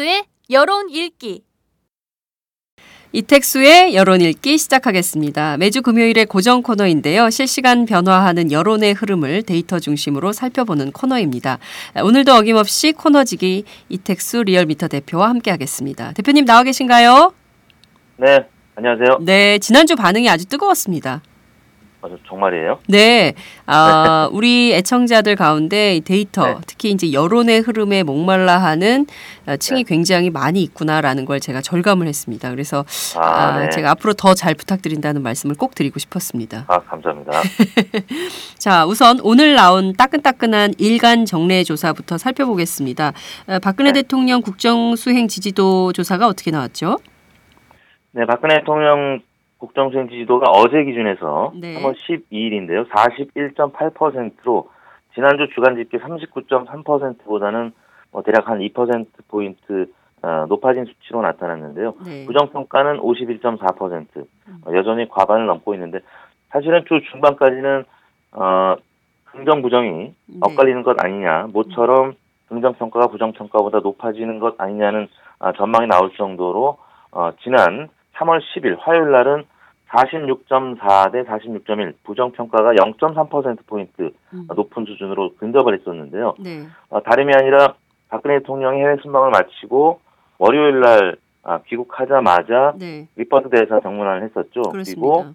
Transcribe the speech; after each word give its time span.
이택수의 0.00 0.24
여론 0.50 0.88
읽기. 0.88 1.42
이택수의 3.12 3.94
여론 3.94 4.20
읽기 4.20 4.56
시작하겠습니다. 4.56 5.58
매주 5.58 5.82
금요일의 5.82 6.26
고정 6.26 6.62
코너인데요. 6.62 7.28
실시간 7.28 7.84
변화하는 7.84 8.50
여론의 8.50 8.94
흐름을 8.94 9.42
데이터 9.42 9.78
중심으로 9.78 10.32
살펴보는 10.32 10.92
코너입니다. 10.92 11.58
오늘도 12.02 12.32
어김없이 12.32 12.92
코너지기 12.92 13.64
이택수 13.90 14.44
리얼미터 14.44 14.88
대표와 14.88 15.28
함께하겠습니다. 15.28 16.12
대표님 16.12 16.46
나와 16.46 16.62
계신가요? 16.62 17.34
네, 18.16 18.46
안녕하세요. 18.76 19.18
네, 19.20 19.58
지난주 19.58 19.96
반응이 19.96 20.30
아주 20.30 20.46
뜨거웠습니다. 20.46 21.20
아, 22.02 22.08
저 22.08 22.16
정말이에요? 22.28 22.80
네, 22.88 23.34
아, 23.66 24.28
우리 24.32 24.72
애청자들 24.74 25.36
가운데 25.36 25.96
이 25.96 26.00
데이터, 26.00 26.46
네. 26.46 26.56
특히 26.66 26.90
이제 26.90 27.12
여론의 27.12 27.60
흐름에 27.60 28.02
목말라 28.02 28.58
하는 28.58 29.06
어, 29.46 29.56
층이 29.56 29.84
네. 29.84 29.88
굉장히 29.88 30.30
많이 30.30 30.62
있구나라는 30.62 31.24
걸 31.24 31.40
제가 31.40 31.60
절감을 31.60 32.06
했습니다. 32.06 32.50
그래서 32.50 32.84
아, 33.16 33.20
아, 33.20 33.58
네. 33.60 33.68
제가 33.70 33.90
앞으로 33.92 34.14
더 34.14 34.34
잘 34.40 34.54
부탁드린다는 34.54 35.22
말씀을 35.22 35.54
꼭 35.54 35.74
드리고 35.74 35.98
싶었습니다. 35.98 36.64
아, 36.66 36.78
감사합니다. 36.78 37.32
자, 38.58 38.86
우선 38.86 39.20
오늘 39.22 39.54
나온 39.54 39.92
따끈따끈한 39.92 40.72
일간 40.78 41.26
정례 41.26 41.62
조사부터 41.62 42.16
살펴보겠습니다. 42.16 43.12
어, 43.48 43.58
박근혜 43.58 43.92
네. 43.92 44.00
대통령 44.00 44.40
국정 44.40 44.96
수행 44.96 45.28
지지도 45.28 45.92
조사가 45.92 46.26
어떻게 46.26 46.50
나왔죠? 46.50 46.96
네, 48.12 48.24
박근혜 48.24 48.60
대통령 48.60 49.20
국정수행 49.60 50.08
지지도가 50.08 50.50
어제 50.50 50.82
기준에서 50.84 51.52
네. 51.54 51.74
3월 51.74 51.94
12일인데요. 51.94 52.88
41.8%로 52.88 54.70
지난주 55.14 55.48
주간 55.54 55.76
집계 55.76 55.98
39.3%보다는 55.98 57.72
뭐 58.10 58.22
대략 58.22 58.48
한 58.48 58.58
2%포인트 58.58 59.86
어, 60.22 60.46
높아진 60.48 60.84
수치로 60.86 61.22
나타났는데요. 61.22 61.94
네. 62.04 62.26
부정평가는 62.26 62.98
51.4%. 62.98 64.26
어, 64.66 64.74
여전히 64.74 65.08
과반을 65.08 65.46
넘고 65.46 65.74
있는데 65.74 66.00
사실은 66.50 66.84
주 66.86 67.00
중반까지는 67.10 67.84
어, 68.32 68.76
긍정 69.26 69.62
부정이 69.62 70.14
네. 70.26 70.38
엇갈리는 70.40 70.82
것 70.82 71.02
아니냐, 71.02 71.48
모처럼 71.52 72.14
긍정평가가 72.48 73.06
부정평가보다 73.08 73.78
높아지는 73.80 74.40
것 74.40 74.60
아니냐는 74.60 75.08
아, 75.38 75.52
전망이 75.52 75.86
나올 75.86 76.12
정도로 76.16 76.78
어, 77.12 77.30
지난 77.42 77.88
3월 78.14 78.40
10일 78.40 78.76
화요일 78.80 79.12
날은 79.12 79.44
46.4 79.90 81.12
대 81.12 81.24
46.1 81.24 81.94
부정평가가 82.04 82.72
0.3%포인트 82.74 84.10
음. 84.32 84.46
높은 84.54 84.84
수준으로 84.84 85.34
근접을 85.36 85.78
했었는데요. 85.78 86.34
네. 86.38 86.66
어, 86.88 87.02
다름이 87.02 87.32
아니라 87.34 87.74
박근혜 88.08 88.38
대통령이 88.38 88.80
해외 88.80 88.96
순방을 89.02 89.30
마치고 89.30 90.00
월요일 90.38 90.80
날 90.80 91.16
아, 91.42 91.60
귀국하자마자 91.66 92.74
네. 92.78 93.08
리퍼트 93.16 93.50
대사 93.50 93.80
병문안을 93.80 94.24
했었죠. 94.24 94.62
그리고 94.62 94.70
그렇습니다. 94.70 95.34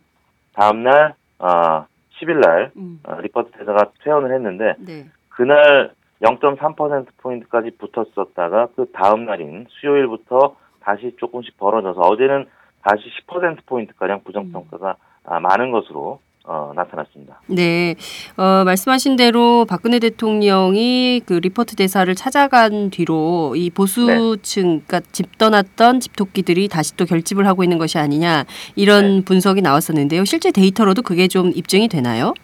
다음 0.54 0.84
날 0.84 1.16
아, 1.40 1.86
10일 2.20 2.40
날 2.40 2.72
음. 2.78 3.00
어, 3.04 3.20
리퍼트 3.20 3.52
대사가 3.58 3.92
퇴원을 4.04 4.34
했는데 4.34 4.76
네. 4.80 5.06
그날 5.30 5.92
0.3%포인트까지 6.22 7.72
붙었었다가 7.78 8.70
그 8.76 8.86
다음 8.94 9.26
날인 9.26 9.66
수요일부터 9.70 10.56
다시 10.80 11.14
조금씩 11.18 11.58
벌어져서 11.58 12.00
어제는 12.00 12.46
다시 12.86 13.04
10%포인트가량 13.28 14.24
부정평가가 14.24 14.96
아, 15.26 15.40
많은 15.40 15.72
것으로 15.72 16.20
어, 16.48 16.72
나타났습니다. 16.76 17.42
네, 17.48 17.96
어, 18.38 18.64
말씀하신 18.64 19.16
대로 19.16 19.66
박근혜 19.68 19.98
대통령이 19.98 21.22
그 21.26 21.34
리포트 21.34 21.76
대사를 21.76 22.14
찾아간 22.14 22.92
뒤로 22.92 23.56
이 23.56 23.72
보수층, 23.72 24.82
그러니까 24.86 25.00
집 25.12 25.40
떠났던 25.40 26.00
집토끼들이 26.00 26.68
다시 26.68 26.96
또 26.98 27.06
결집을 27.06 27.48
하고 27.48 27.64
있는 27.64 27.80
것이 27.80 27.98
아니냐 27.98 28.44
이런 28.76 29.24
분석이 29.24 29.64
나왔었는데요. 29.64 30.24
실제 30.26 30.52
데이터로도 30.52 31.02
그게 31.02 31.28
좀 31.28 31.48
입증이 31.48 31.88
되나요? 31.88 32.36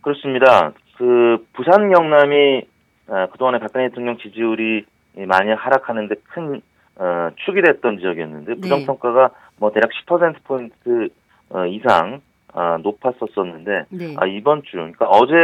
그렇습니다. 0.00 0.72
그 0.96 1.46
부산 1.52 1.92
경남이 1.92 2.62
어, 3.06 3.26
그동안에 3.30 3.60
박근혜 3.60 3.90
대통령 3.90 4.18
지지율이 4.18 4.86
많이 5.28 5.52
하락하는데 5.52 6.12
큰 6.24 6.60
어, 6.96 7.30
축이 7.44 7.60
됐던 7.62 7.98
지역이었는데 7.98 8.54
네. 8.54 8.60
부정평가가 8.60 9.30
뭐 9.58 9.70
대략 9.72 9.90
10%포인트 10.06 11.08
어, 11.50 11.66
이상 11.66 12.20
어, 12.52 12.76
높았었었는데 12.82 13.84
네. 13.90 14.14
아, 14.18 14.26
이번 14.26 14.62
주, 14.62 14.72
그러니까 14.76 15.06
어제 15.08 15.34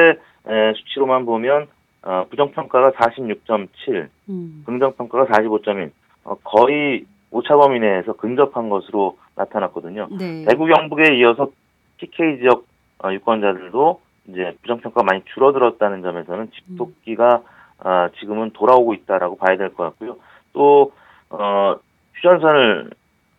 에, 0.49 0.73
수치로만 0.77 1.27
보면 1.27 1.67
어, 2.03 2.25
부정평가가 2.31 2.93
46.7, 2.93 4.09
음. 4.31 4.63
긍정평가가 4.65 5.27
45.1, 5.27 5.91
어, 6.25 6.35
거의 6.43 7.05
오차범위 7.31 7.79
내에서 7.81 8.15
근접한 8.15 8.71
것으로 8.71 9.19
나타났거든요. 9.37 10.09
네. 10.19 10.45
대구 10.49 10.67
경북에 10.67 11.15
이어서 11.17 11.51
PK 11.99 12.39
지역 12.39 12.65
어, 13.05 13.13
유권자들도 13.13 14.01
이제 14.29 14.57
부정평가 14.63 15.03
많이 15.03 15.23
줄어들었다는 15.35 16.03
점에서는 16.03 16.51
집토끼가 16.53 17.43
어, 17.83 18.09
지금은 18.19 18.51
돌아오고 18.53 18.95
있다라고 18.95 19.37
봐야 19.37 19.57
될 19.57 19.71
것 19.75 19.85
같고요. 19.85 20.17
또 20.53 20.93
어, 21.31 21.77
휴전선을 22.15 22.91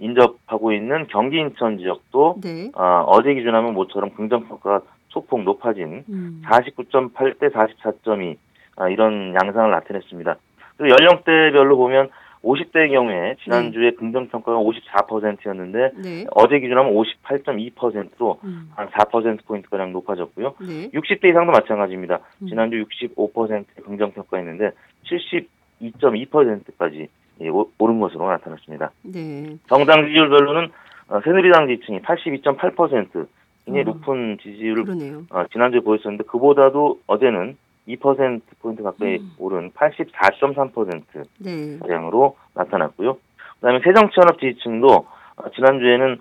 인접하고 0.02 0.74
있는 0.74 1.08
경기 1.08 1.38
인천 1.38 1.78
지역도 1.78 2.42
네. 2.44 2.72
어, 2.76 3.06
어제 3.08 3.34
기준하면 3.34 3.74
모처럼 3.74 4.10
긍정평가가 4.16 4.82
소폭 5.10 5.44
높아진 5.44 6.04
음. 6.10 6.42
49.8대 6.46 7.54
44.2 7.54 8.36
아, 8.78 8.90
이런 8.90 9.36
양상을 9.36 9.70
나타냈습니다. 9.70 10.36
그리고 10.78 10.96
연령대별로 11.00 11.78
보면 11.78 12.10
50대의 12.44 12.90
경우에 12.90 13.36
지난주에 13.44 13.92
긍정평가가 13.92 14.58
54%였는데 14.58 15.92
네. 16.02 16.26
어제 16.32 16.60
기준하면 16.60 16.94
58.2%로 16.94 18.40
음. 18.44 18.72
한 18.76 18.90
4%포인트가량 18.90 19.92
높아졌고요. 19.92 20.56
네. 20.62 20.90
60대 20.90 21.26
이상도 21.30 21.52
마찬가지입니다. 21.52 22.20
음. 22.42 22.48
지난주 22.48 22.84
65% 22.84 23.66
긍정평가였는데 23.86 24.72
72.2%까지 25.82 26.98
예, 27.02 27.08
오른 27.40 28.00
것으로 28.00 28.30
나타났습니다. 28.30 28.92
네. 29.04 29.58
정당 29.68 30.06
지지율별로는 30.06 30.70
어, 31.10 31.22
새누리당 31.22 31.68
지지층이 31.68 32.00
82.8% 32.02 33.28
굉장히 33.66 33.82
어. 33.82 33.94
높은 33.94 34.38
지지율을 34.42 34.86
그러네요. 34.86 35.24
어, 35.30 35.46
지난주에 35.52 35.82
보였었는데 35.82 36.24
그보다도 36.26 37.00
어제는 37.08 37.58
2%포인트 37.88 38.84
가까이 38.84 39.18
음. 39.18 39.32
오른 39.38 39.72
84.3% 39.72 41.26
네. 41.40 41.80
가량으로 41.80 42.38
나타났고요. 42.54 43.14
그 43.16 43.62
다음에 43.62 43.80
새정치연합 43.84 44.40
지지층도 44.40 44.88
어, 44.88 45.50
지난주에는 45.56 46.20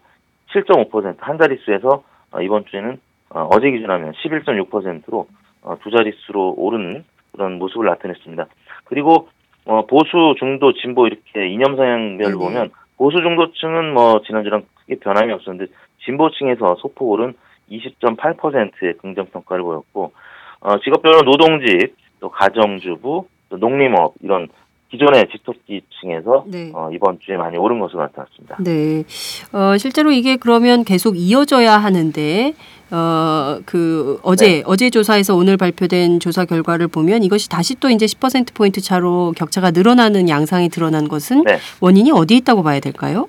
7.5%한 0.53 1.39
자릿수에서 1.39 2.03
어, 2.33 2.41
이번 2.41 2.65
주에는 2.67 2.99
어, 3.31 3.49
어제 3.53 3.71
기준하면 3.71 4.13
11.6%로 4.13 5.27
어, 5.63 5.77
두 5.83 5.91
자릿수로 5.91 6.55
오른 6.57 7.05
그런 7.33 7.59
모습을 7.59 7.87
나타냈습니다. 7.87 8.47
그리고 8.85 9.29
어, 9.71 9.87
보수, 9.87 10.35
중도, 10.37 10.73
진보 10.73 11.07
이렇게 11.07 11.49
이념 11.49 11.77
성향별로 11.77 12.31
네네. 12.31 12.45
보면 12.45 12.71
보수 12.97 13.19
중도층은 13.23 13.95
뭐 13.95 14.21
지난주랑 14.27 14.65
크게 14.75 14.97
변함이 14.97 15.33
없었는데 15.33 15.73
진보층에서 16.05 16.75
소폭 16.81 17.09
오른 17.09 17.35
20.8%의 17.71 18.95
긍정 18.95 19.27
평가를 19.27 19.63
보였고 19.63 20.11
어, 20.59 20.81
직업별로 20.81 21.23
노동직, 21.23 21.95
또 22.19 22.31
가정주부, 22.31 23.29
또 23.49 23.57
농림업 23.57 24.15
이런 24.23 24.49
기존의 24.91 25.29
집토끼층에서 25.31 26.45
네. 26.49 26.73
어, 26.75 26.91
이번 26.93 27.21
주에 27.21 27.37
많이 27.37 27.57
오른 27.57 27.79
것으로 27.79 28.03
나타났습니다. 28.03 28.57
네. 28.61 29.05
어, 29.53 29.79
실제로 29.79 30.11
이게 30.11 30.37
그러면 30.37 30.83
계속 30.85 31.15
이어져야 31.17 31.79
하는데, 31.79 32.55
어, 32.91 33.61
그, 33.67 34.19
어제, 34.25 34.47
네. 34.47 34.63
어제 34.67 34.91
조사에서 34.91 35.37
오늘 35.37 35.57
발표된 35.57 36.19
조사 36.19 36.45
결과를 36.45 36.89
보면 36.89 37.23
이것이 37.23 37.49
다시 37.49 37.79
또 37.79 37.89
이제 37.89 38.07
10%포인트 38.07 38.81
차로 38.81 39.33
격차가 39.37 39.71
늘어나는 39.71 40.29
양상이 40.29 40.69
드러난 40.69 41.07
것은 41.07 41.45
네. 41.45 41.59
원인이 41.81 42.11
어디에 42.11 42.39
있다고 42.39 42.65
봐야 42.65 42.81
될까요? 42.81 43.29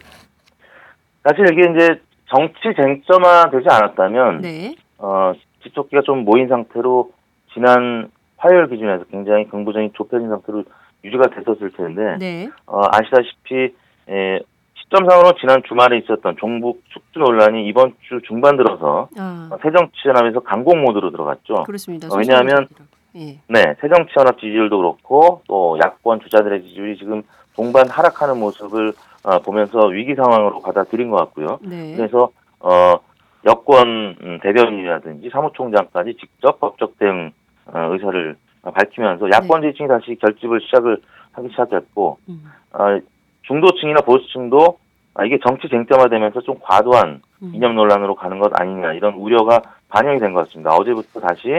사실 1.23 1.45
이게 1.51 1.61
이제 1.61 2.01
정치 2.25 2.75
쟁점화 2.75 3.51
되지 3.51 3.67
않았다면 3.69 4.41
네. 4.41 4.75
어, 4.97 5.33
집토끼가 5.61 6.01
좀 6.01 6.25
모인 6.25 6.47
상태로 6.47 7.11
지난 7.53 8.09
화요일 8.37 8.67
기준에서 8.67 9.03
굉장히 9.11 9.47
긍부정이 9.47 9.91
좁혀진 9.93 10.29
상태로 10.29 10.63
유지가 11.03 11.29
됐었을 11.29 11.71
텐데 11.71 12.17
네. 12.19 12.49
어, 12.65 12.81
아시다시피 12.91 13.73
에, 14.09 14.39
시점상으로 14.83 15.33
지난 15.39 15.61
주말에 15.67 15.97
있었던 15.99 16.35
종북 16.37 16.83
축주 16.89 17.19
논란이 17.19 17.67
이번 17.67 17.93
주 18.01 18.19
중반 18.27 18.57
들어서 18.57 19.07
아, 19.17 19.49
어, 19.51 19.57
새정치연합에서 19.61 20.41
강공 20.41 20.81
모드로 20.81 21.11
들어갔죠. 21.11 21.63
그렇습니다. 21.63 22.07
어, 22.07 22.17
왜냐하면 22.17 22.67
예. 23.15 23.39
네, 23.47 23.75
새정치연합 23.81 24.39
지지율도 24.39 24.77
그렇고 24.77 25.41
또 25.47 25.77
야권 25.83 26.21
주자들의 26.21 26.63
지지율이 26.63 26.97
지금 26.97 27.23
동반 27.55 27.89
하락하는 27.89 28.39
모습을 28.39 28.93
어, 29.23 29.39
보면서 29.39 29.87
위기 29.87 30.15
상황으로 30.15 30.61
받아들인 30.61 31.09
것 31.09 31.17
같고요. 31.17 31.59
네. 31.61 31.95
그래서 31.95 32.29
어, 32.59 32.99
여권 33.45 34.15
음, 34.21 34.39
대변인이라든지 34.41 35.29
사무총장까지 35.29 36.15
직접 36.19 36.59
법적 36.59 36.97
대응 36.99 37.31
어, 37.65 37.79
의사를 37.91 38.35
어, 38.35 38.50
밝히면서 38.63 39.27
야권 39.31 39.61
지지층이 39.63 39.87
다시 39.87 40.15
결집을 40.15 40.61
시작을 40.61 41.01
하기 41.33 41.49
시작했고 41.49 42.17
음, 42.29 42.43
어, 42.73 42.99
중도층이나 43.43 44.01
보수층도 44.01 44.77
아, 45.15 45.25
이게 45.25 45.39
정치 45.45 45.67
쟁점화되면서 45.67 46.41
좀 46.41 46.55
과도한 46.61 47.21
음. 47.41 47.51
이념 47.53 47.75
논란으로 47.75 48.15
가는 48.15 48.39
것 48.39 48.51
아니냐 48.59 48.93
이런 48.93 49.15
우려가 49.15 49.61
반영이 49.89 50.19
된 50.19 50.33
것 50.33 50.45
같습니다. 50.47 50.75
어제부터 50.75 51.19
다시 51.19 51.49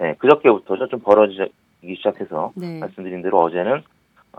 예, 0.00 0.14
그저께부터죠 0.18 0.88
좀 0.88 1.00
벌어지기 1.00 1.94
시작해서 1.96 2.52
네. 2.56 2.78
말씀드린 2.80 3.22
대로 3.22 3.40
어제는 3.40 3.72
어, 3.78 3.82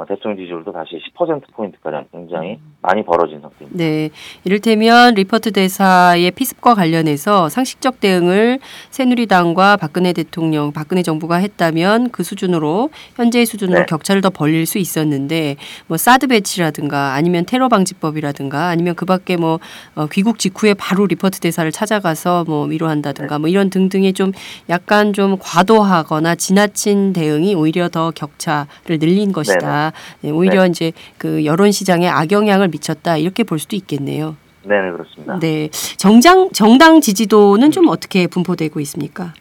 대통령 0.04 0.38
지지율도 0.38 0.72
다시 0.72 1.00
10%포인트가량 1.16 2.06
굉장히 2.12 2.54
음. 2.54 2.76
많이 2.82 3.04
벌어진 3.04 3.40
상태입니다. 3.42 3.78
네. 3.78 4.10
이를테면 4.44 5.14
리퍼트 5.14 5.52
대사의 5.52 6.32
피습과 6.32 6.76
관련해서 6.76 7.50
상식적 7.50 8.00
대응을 8.00 8.60
새누리당과 8.90 9.78
박근혜 9.78 10.12
대통령, 10.12 10.72
박근혜 10.72 11.02
정부가 11.02 11.38
했다면 11.38 12.10
그 12.12 12.24
수준으로 12.24 12.90
현재의 13.16 13.46
수준으로 13.46 13.80
네. 13.80 13.86
격차를 13.86 14.22
더 14.22 14.30
벌릴 14.30 14.66
수 14.66 14.78
있었는데 14.78 15.56
뭐 15.88 15.98
사드 15.98 16.28
배치라든가 16.28 17.14
아니면 17.14 17.46
테러 17.46 17.70
방지법이라든가 17.70 18.68
아니면 18.68 18.96
그 18.96 19.06
밖에 19.06 19.38
뭐 19.38 19.60
어, 19.96 20.08
귀국 20.08 20.40
직후에 20.40 20.74
바로 20.74 21.06
리퍼트 21.06 21.40
대사를 21.40 21.70
찾아가서 21.72 22.46
뭐 22.48 22.66
위로한다든가 22.66 23.40
뭐 23.40 23.50
이런 23.50 23.70
등등의 23.70 24.14
좀 24.14 24.32
약간 24.70 25.14
좀 25.14 25.38
과도하거나 25.40 26.36
지나친 26.36 27.14
대응이 27.14 27.56
오히려 27.56 27.90
더 27.90 28.12
격차를 28.12 29.00
늘린 29.00 29.32
것이다. 29.32 29.85
네, 29.85 29.85
오히려 30.24 30.66
이제 30.66 30.92
그 31.18 31.46
여론 31.46 31.72
시장에 31.72 32.08
악영향을 32.08 32.70
미쳤다 32.70 33.18
이렇게 33.18 33.44
볼 33.44 33.60
수도 33.60 33.76
있겠네요. 33.76 34.36
네, 34.64 34.82
네 34.82 34.92
그렇습니다. 34.92 35.40
네, 35.40 35.70
정장 35.98 36.50
정당 36.52 37.02
지지도는 37.02 37.72
좀 37.72 37.88
어떻게 37.88 38.28
분포되고 38.28 38.80
있습니까? 38.82 39.34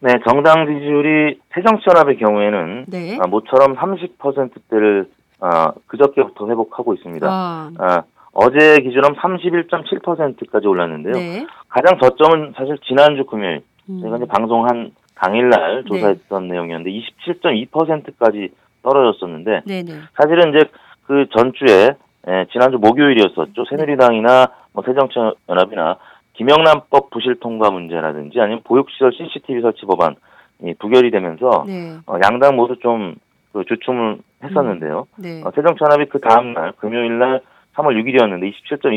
네, 0.00 0.14
정당 0.28 0.66
지지율이 0.66 1.40
새정치연합의 1.54 2.18
경우에는 2.18 2.84
네. 2.86 3.18
아, 3.20 3.26
모처럼 3.26 3.76
30%대를 3.76 5.08
아, 5.40 5.72
그저께부터 5.86 6.48
회복하고 6.48 6.94
있습니다. 6.94 7.26
아, 7.28 7.70
아, 7.78 8.02
어제 8.32 8.76
기준으로 8.76 9.16
31.7%까지 9.16 10.66
올랐는데요. 10.66 11.14
네. 11.14 11.46
가장 11.68 11.98
저점은 12.00 12.54
사실 12.56 12.76
지난주 12.86 13.24
금요일 13.24 13.62
음, 13.88 14.00
저희가 14.00 14.16
이제 14.18 14.26
방송한 14.26 14.92
당일날 15.16 15.82
네. 15.82 15.88
조사했던 15.88 16.46
내용이었는데 16.46 16.90
27.2%까지 16.90 18.50
떨어졌었는데 18.82 19.62
네네. 19.66 19.92
사실은 20.14 20.54
이제 20.54 20.70
그 21.06 21.26
전주에 21.36 21.96
예, 22.28 22.46
지난주 22.52 22.78
목요일이었었죠. 22.78 23.64
새누리당이나 23.70 24.46
뭐 24.72 24.84
새정치연합이나 24.84 25.96
김영란법 26.34 27.10
부실 27.10 27.40
통과 27.40 27.70
문제라든지 27.70 28.40
아니면 28.40 28.60
보육시설 28.64 29.12
CCTV 29.12 29.62
설치 29.62 29.86
법안 29.86 30.16
이 30.62 30.74
부결이 30.78 31.10
되면서 31.10 31.64
네. 31.66 31.96
어, 32.06 32.16
양당 32.24 32.56
모두 32.56 32.76
좀 32.78 33.16
그 33.52 33.64
주춤을 33.64 34.18
했었는데요. 34.44 35.06
네. 35.16 35.42
어, 35.44 35.50
새정치연합이 35.54 36.06
그 36.06 36.20
다음날 36.20 36.72
금요일날 36.78 37.40
3월 37.74 37.96
6일이었는데 38.00 38.52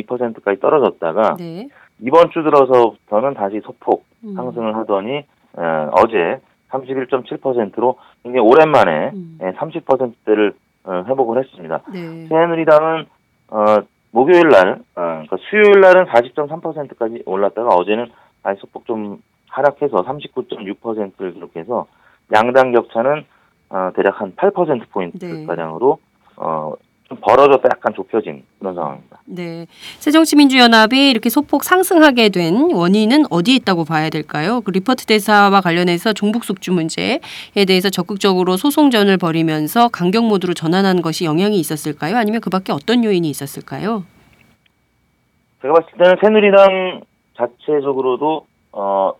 27.2%까지 0.07 0.59
떨어졌다가 0.59 1.35
네. 1.37 1.67
이번 1.99 2.31
주 2.31 2.43
들어서부터는 2.43 3.33
다시 3.35 3.61
소폭 3.63 4.05
음, 4.23 4.33
상승을 4.35 4.75
하더니 4.75 5.23
어, 5.53 5.89
어제 5.93 6.39
31.7%로 6.71 7.97
굉장히 8.23 8.47
오랜만에 8.47 9.11
음. 9.13 9.37
예, 9.41 9.51
30%대를 9.51 10.53
어, 10.83 11.03
회복을 11.07 11.43
했습니다. 11.43 11.81
네. 11.93 12.27
새누리당은 12.27 13.05
어, 13.49 13.65
목요일 14.11 14.49
날, 14.49 14.79
어, 14.95 15.01
그러니까 15.01 15.37
수요일 15.49 15.81
날은 15.81 16.05
40.3%까지 16.05 17.23
올랐다가 17.25 17.69
어제는 17.69 18.07
다시 18.43 18.59
소폭 18.59 18.85
좀 18.85 19.21
하락해서 19.49 19.97
39.6%를 19.97 21.33
기록해서 21.33 21.87
양당 22.33 22.71
격차는 22.71 23.25
어, 23.69 23.91
대략 23.95 24.21
한 24.21 24.35
8%포인트 24.35 25.25
네. 25.25 25.45
가량으로 25.45 25.99
어, 26.37 26.73
좀 27.11 27.17
벌어졌다 27.19 27.61
약간 27.65 27.93
좁혀진 27.93 28.43
그런 28.57 28.73
상황입니다. 28.73 29.19
네. 29.25 29.65
새정치민주연합이 29.99 31.09
이렇게 31.09 31.29
소폭 31.29 31.65
상승하게 31.65 32.29
된 32.29 32.71
원인은 32.71 33.25
어디에 33.29 33.55
있다고 33.55 33.83
봐야 33.83 34.09
될까요? 34.09 34.61
그 34.61 34.71
리퍼트 34.71 35.07
대사와 35.07 35.59
관련해서 35.59 36.13
종북 36.13 36.45
숙주 36.45 36.71
문제에 36.71 37.19
대해서 37.67 37.89
적극적으로 37.89 38.55
소송전을 38.55 39.17
벌이면서 39.17 39.89
강경 39.89 40.29
모드로 40.29 40.53
전환한 40.53 41.01
것이 41.01 41.25
영향이 41.25 41.59
있었을까요? 41.59 42.15
아니면 42.15 42.39
그 42.39 42.49
밖에 42.49 42.71
어떤 42.71 43.03
요인이 43.03 43.29
있었을까요? 43.29 44.05
제가 45.61 45.73
봤을 45.73 45.97
때는 45.97 46.15
새누리당 46.21 47.01
자체적으로도 47.35 48.45
어, 48.71 49.11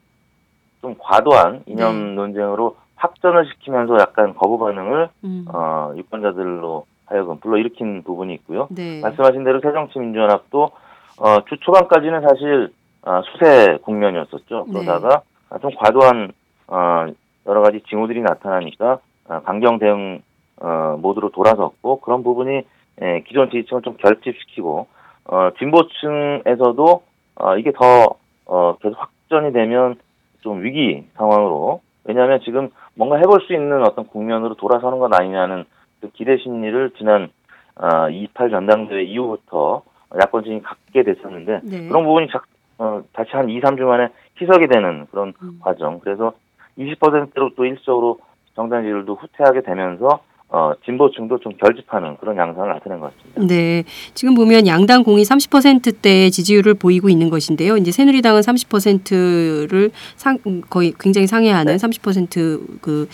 좀 0.80 0.96
과도한 0.98 1.64
이념 1.66 2.12
네. 2.12 2.16
논쟁으로 2.16 2.78
확전을 2.96 3.48
시키면서 3.52 3.98
약간 4.00 4.34
거부 4.34 4.58
반응을 4.60 5.10
음. 5.26 5.46
어, 5.54 5.92
유권자들로 5.98 6.86
하여금 7.12 7.40
불러일으킨 7.40 8.04
부분이 8.04 8.34
있고요. 8.36 8.68
네. 8.72 9.02
말씀하신 9.02 9.44
대로 9.44 9.60
새정치민주연합도 9.60 10.72
어, 11.18 11.46
주 11.50 11.58
초반까지는 11.60 12.22
사실 12.22 12.72
어, 13.04 13.22
수세 13.24 13.78
국면이었었죠. 13.84 14.66
네. 14.68 14.74
그러다가 14.74 15.22
아, 15.50 15.60
좀 15.60 15.72
과도한 15.78 16.32
어, 16.68 17.08
여러 17.48 17.62
가지 17.62 17.82
징후들이 17.90 18.22
나타나니까 18.22 19.00
어, 19.28 19.42
강경 19.42 19.80
대응 19.80 20.22
어, 20.62 20.98
모드로 21.00 21.32
돌아섰고 21.32 22.00
그런 22.00 22.24
부분이 22.24 22.62
에, 23.02 23.22
기존 23.28 23.50
지지층을 23.50 23.82
좀 23.82 23.98
결집시키고 23.98 24.88
어, 25.26 25.50
진보층에서도 25.60 27.04
어, 27.36 27.58
이게 27.58 27.72
더 27.74 28.16
어, 28.46 28.78
계속 28.82 28.98
확전이 28.98 29.52
되면 29.52 29.96
좀 30.42 30.64
위기 30.64 31.06
상황으로 31.16 31.82
왜냐하면 32.06 32.40
지금 32.44 32.70
뭔가 32.96 33.18
해볼 33.18 33.42
수 33.42 33.54
있는 33.54 33.84
어떤 33.84 34.08
국면으로 34.08 34.56
돌아서는 34.56 35.00
것 35.00 35.14
아니냐는 35.14 35.66
그 36.02 36.10
기대 36.12 36.38
심리를 36.38 36.92
지난 36.98 37.30
어, 37.76 38.10
28 38.10 38.50
전당대회 38.50 39.04
이후부터 39.04 39.84
야권층이 40.20 40.62
갖게 40.62 41.04
됐었는데 41.04 41.62
네. 41.64 41.88
그런 41.88 42.04
부분이 42.04 42.28
자, 42.30 42.42
어, 42.78 43.04
다시 43.14 43.32
한 43.32 43.50
2, 43.50 43.62
3주 43.62 43.84
만에 43.84 44.10
희석이 44.42 44.68
되는 44.68 45.06
그런 45.12 45.34
음. 45.42 45.60
과정. 45.62 46.00
그래서 46.00 46.34
20%로 46.78 47.52
또 47.56 47.66
일시적으로 47.66 48.20
정당 48.56 48.82
지지율도 48.82 49.16
후퇴하게 49.16 49.62
되면서 49.62 50.22
어, 50.50 50.74
진보층도 50.84 51.40
좀 51.40 51.54
결집하는 51.54 52.18
그런 52.18 52.36
양상을 52.36 52.68
나타낸 52.68 53.00
것 53.00 53.16
같습니다. 53.16 53.42
네. 53.48 53.84
지금 54.14 54.36
보면 54.36 54.68
양당 54.68 55.04
공이 55.04 55.24
30%대의 55.24 56.30
지지율을 56.30 56.74
보이고 56.74 57.08
있는 57.08 57.30
것인데요. 57.30 57.78
이제 57.78 57.92
새누리당은 57.92 58.42
30%를 58.42 59.92
상 60.18 60.38
거의 60.70 60.94
굉장히 61.00 61.28
상회하는 61.28 61.78
30%그 61.78 63.08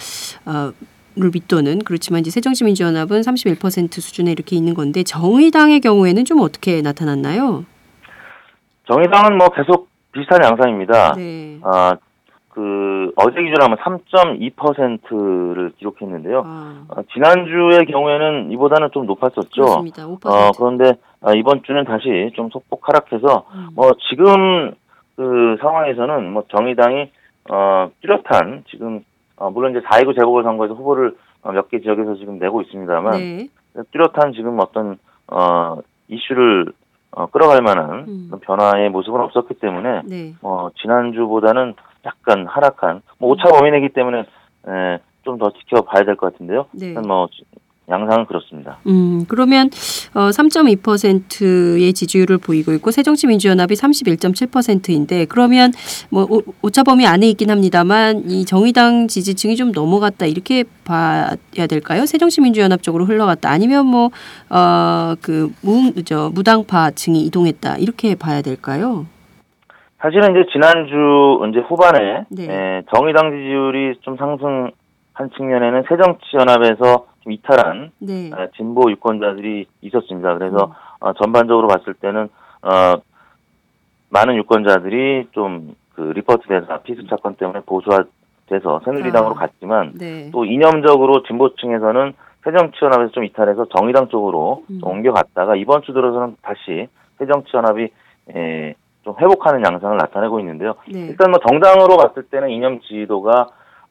어, 0.48 0.72
를 1.20 1.32
밑도는 1.34 1.80
그렇지만 1.80 2.20
이제 2.22 2.30
새정치민주연합은 2.30 3.22
31% 3.22 4.02
수준에 4.02 4.32
이렇게 4.32 4.56
있는 4.56 4.76
건데 4.76 5.04
정의당의 5.04 5.80
경우에는 5.80 6.26
좀 6.26 6.40
어떻게 6.42 6.82
나타났나요? 6.82 7.66
정의당은 8.86 9.38
뭐 9.38 9.50
계속 9.50 9.90
비슷한 10.12 10.44
양상입니다. 10.44 11.14
네. 11.14 11.60
아, 11.64 11.98
그 12.50 13.12
어제 13.16 13.42
기준으로 13.42 13.64
하면 13.64 13.78
3.2%를 13.78 15.72
기록했는데요. 15.78 16.44
아, 16.46 16.86
어, 16.90 17.02
지난주의 17.14 17.86
경우에는 17.86 18.52
이보다는 18.52 18.90
좀 18.94 19.06
높았었죠. 19.08 19.62
그렇습니다. 19.62 20.06
5%. 20.06 20.26
어, 20.26 20.52
그런데 20.58 20.94
아, 21.22 21.34
이번 21.36 21.64
주는 21.64 21.84
다시 21.84 22.32
좀 22.36 22.50
소폭 22.52 22.88
하락해서 22.88 23.46
음. 23.54 23.70
뭐 23.76 23.92
지금 24.10 24.72
그 25.16 25.58
상황에서는 25.62 26.32
뭐 26.32 26.44
정의당이 26.50 27.12
어 27.50 27.90
뚜렷한 28.02 28.66
지금 28.70 29.04
어, 29.38 29.50
물론 29.50 29.72
이제 29.72 29.82
4.29 29.86 30.16
재보궐선거에서 30.16 30.74
후보를 30.74 31.16
어, 31.44 31.52
몇 31.52 31.70
개 31.70 31.80
지역에서 31.80 32.16
지금 32.16 32.40
내고 32.40 32.62
있습니다만 32.62 33.12
네. 33.20 33.48
뚜렷한 33.92 34.34
지금 34.34 34.60
어떤 34.60 34.98
어 35.28 35.78
이슈를 36.08 36.72
어, 37.12 37.28
끌어갈 37.28 37.62
만한 37.62 38.06
음. 38.08 38.32
변화의 38.42 38.90
모습은 38.90 39.20
없었기 39.22 39.56
때문에 39.56 40.02
네. 40.06 40.34
어 40.42 40.70
지난주보다는 40.82 41.76
약간 42.06 42.48
하락한 42.48 43.02
뭐 43.20 43.32
오차 43.32 43.50
범위내기 43.50 43.90
때문에 43.90 44.26
좀더 45.24 45.52
지켜봐야 45.52 46.04
될 46.06 46.16
것 46.16 46.32
같은데요. 46.34 46.66
네. 46.72 46.94
뭐 46.94 47.28
양상은 47.90 48.26
그렇습니다. 48.26 48.78
음, 48.88 49.26
그러면 49.30 49.68
어 50.14 50.30
3.2%의 50.30 51.94
지지율을 51.94 52.38
보이고 52.38 52.74
있고 52.74 52.92
새정치민주연합이 52.92 53.76
31.7%인데 53.76 55.26
그러면 55.26 55.72
뭐 56.10 56.28
오- 56.30 56.44
오차범위 56.64 57.08
안에 57.08 57.28
있긴 57.30 57.50
합니다만 57.50 58.24
이 58.30 58.44
정의당 58.46 59.08
지지층이 59.08 59.56
좀 59.56 59.72
넘어갔다 59.72 60.26
이렇게 60.26 60.66
봐야 60.84 61.32
될까요? 61.70 62.06
새정치민주연합 62.06 62.84
쪽으로 62.84 63.06
흘러갔다 63.06 63.50
아니면 63.50 63.86
뭐, 63.86 64.10
뭐어그무저 64.50 66.32
무당파층이 66.34 67.22
이동했다 67.22 67.78
이렇게 67.78 68.16
봐야 68.16 68.42
될까요? 68.42 69.06
사실은 70.02 70.32
이제 70.32 70.46
지난주 70.52 70.94
이제 71.50 71.60
후반에 71.68 72.26
네. 72.30 72.44
에, 72.44 72.82
정의당 72.94 73.32
지지율이 73.32 73.96
좀 74.02 74.16
상승한 74.18 74.72
측면에는 75.38 75.84
새정치연합에서 75.90 77.06
좀 77.17 77.17
이탈한 77.32 77.92
네. 78.00 78.28
에, 78.28 78.48
진보 78.56 78.90
유권자들이 78.92 79.66
있었습니다. 79.82 80.38
그래서 80.38 80.66
음. 80.66 80.72
어, 81.00 81.14
전반적으로 81.14 81.68
봤을 81.68 81.94
때는 81.94 82.30
어, 82.62 83.02
많은 84.10 84.36
유권자들이 84.36 85.30
좀 85.32 85.76
그 85.98 86.02
리포트 86.14 86.48
대사 86.48 86.78
피습 86.78 87.10
사건 87.10 87.34
때문에 87.34 87.62
보수화돼서 87.66 88.82
새누리당으로 88.86 89.34
아. 89.36 89.40
갔지만 89.40 89.94
네. 89.96 90.30
또 90.32 90.46
이념적으로 90.46 91.24
진보층에서는 91.24 92.14
새정치연합에서 92.44 93.12
좀 93.14 93.24
이탈해서 93.24 93.66
정의당 93.76 94.08
쪽으로 94.08 94.64
음. 94.70 94.80
좀 94.80 94.92
옮겨갔다가 94.92 95.56
이번 95.56 95.82
주 95.82 95.94
들어서는 95.94 96.38
다시 96.44 96.88
새정치연합이 97.18 97.90
에, 98.36 98.76
좀 99.04 99.16
회복하는 99.20 99.66
양상을 99.66 99.98
나타내고 99.98 100.40
있는데요. 100.42 100.76
네. 100.88 101.08
일단 101.08 101.32
뭐 101.32 101.40
정당으로 101.40 101.98
봤을 101.98 102.24
때는 102.30 102.52
이념 102.52 102.80
지지도가 102.82 103.48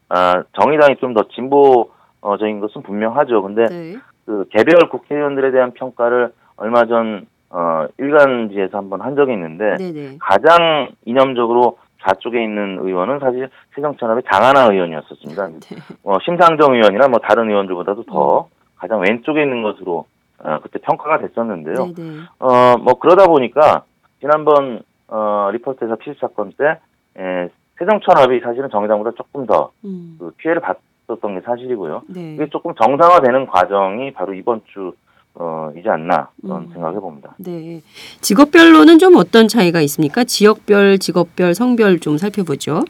아, 0.09 0.45
정의당이 0.61 0.97
좀 1.01 1.13
더 1.13 1.25
진보 1.35 1.91
적인 2.37 2.61
것은 2.61 2.83
분명하죠. 2.83 3.43
근데 3.43 3.67
네. 3.67 3.97
그 4.25 4.45
개별 4.51 4.89
국회의원들에 4.89 5.53
대한 5.53 5.73
평가를 5.73 6.33
얼마 6.57 6.85
전 6.87 7.27
어, 7.51 7.87
일간지에서 7.99 8.77
한번 8.77 9.01
한 9.01 9.15
적이 9.15 9.35
있는데 9.35 9.77
네. 9.79 9.93
네. 9.93 10.17
가장 10.21 10.89
이념적으로 11.05 11.79
좌쪽에 12.03 12.43
있는 12.43 12.79
의원은 12.81 13.19
사실 13.21 13.49
새정치연합의 13.75 14.25
장하나 14.31 14.73
의원이었었습니다. 14.73 15.47
네. 15.61 15.77
어, 16.03 16.19
심상정 16.25 16.75
의원이나 16.75 17.09
뭐 17.09 17.21
다른 17.21 17.49
의원들보다도 17.49 18.05
더 18.05 18.49
가장 18.77 19.01
왼쪽에 19.01 19.43
있는 19.43 19.63
것으로 19.63 20.07
어, 20.39 20.59
그때 20.63 20.79
평가가 20.81 21.19
됐었는데요. 21.19 21.87
네. 21.87 21.95
네. 21.97 22.21
어, 22.39 22.77
뭐 22.79 22.95
그러다 22.95 23.27
보니까 23.27 23.85
지난번 24.21 24.83
어, 25.09 25.51
리포트에서 25.53 25.97
피습 25.97 26.19
사건 26.19 26.53
때 26.53 26.79
에, 27.19 27.49
새정치연합이 27.79 28.41
사실은 28.41 28.69
정의당보다 28.71 29.13
조금 29.17 29.47
더 29.47 29.71
음. 29.85 30.17
그 30.19 30.33
피해를 30.39 30.61
봤었던 31.07 31.35
게 31.35 31.41
사실이고요. 31.45 32.03
네. 32.09 32.35
이게 32.35 32.49
조금 32.51 32.75
정상화되는 32.75 33.47
과정이 33.47 34.13
바로 34.13 34.35
이번 34.35 34.61
주 34.67 34.93
어, 35.35 35.71
이지 35.77 35.89
않나 35.89 36.31
그런 36.41 36.63
음. 36.63 36.71
생각해 36.73 36.99
봅니다. 36.99 37.35
네. 37.39 37.81
직업별로는 38.21 38.99
좀 38.99 39.17
어떤 39.17 39.49
차이가 39.49 39.81
있습니까? 39.83 40.25
지역별, 40.25 40.99
직업별, 40.99 41.55
성별 41.55 42.01
좀 42.01 42.17
살펴보죠. 42.17 42.85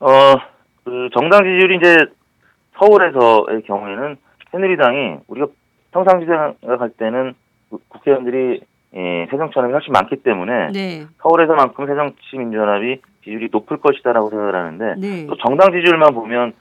어, 0.00 0.10
그 0.84 1.08
정당 1.14 1.44
지지율이 1.44 1.76
이제 1.76 1.96
서울에서의 2.78 3.62
경우에는 3.66 4.16
새누리당이 4.50 5.16
우리가 5.26 5.46
평상시에 5.92 6.26
생각할 6.60 6.90
때는 6.90 7.34
그 7.70 7.78
국회의원들이 7.88 8.60
예, 8.94 9.26
새정치연합이 9.30 9.72
훨씬 9.72 9.92
많기 9.92 10.16
때문에 10.16 10.70
네. 10.72 11.06
서울에서만큼 11.20 11.86
새정치민주연합이 11.86 13.00
지지율이 13.20 13.48
높을 13.52 13.78
것이다라고 13.78 14.30
생각을 14.30 14.54
하는데 14.54 14.94
네. 14.98 15.26
또 15.26 15.36
정당 15.36 15.72
지지율만 15.72 16.14
보면 16.14 16.54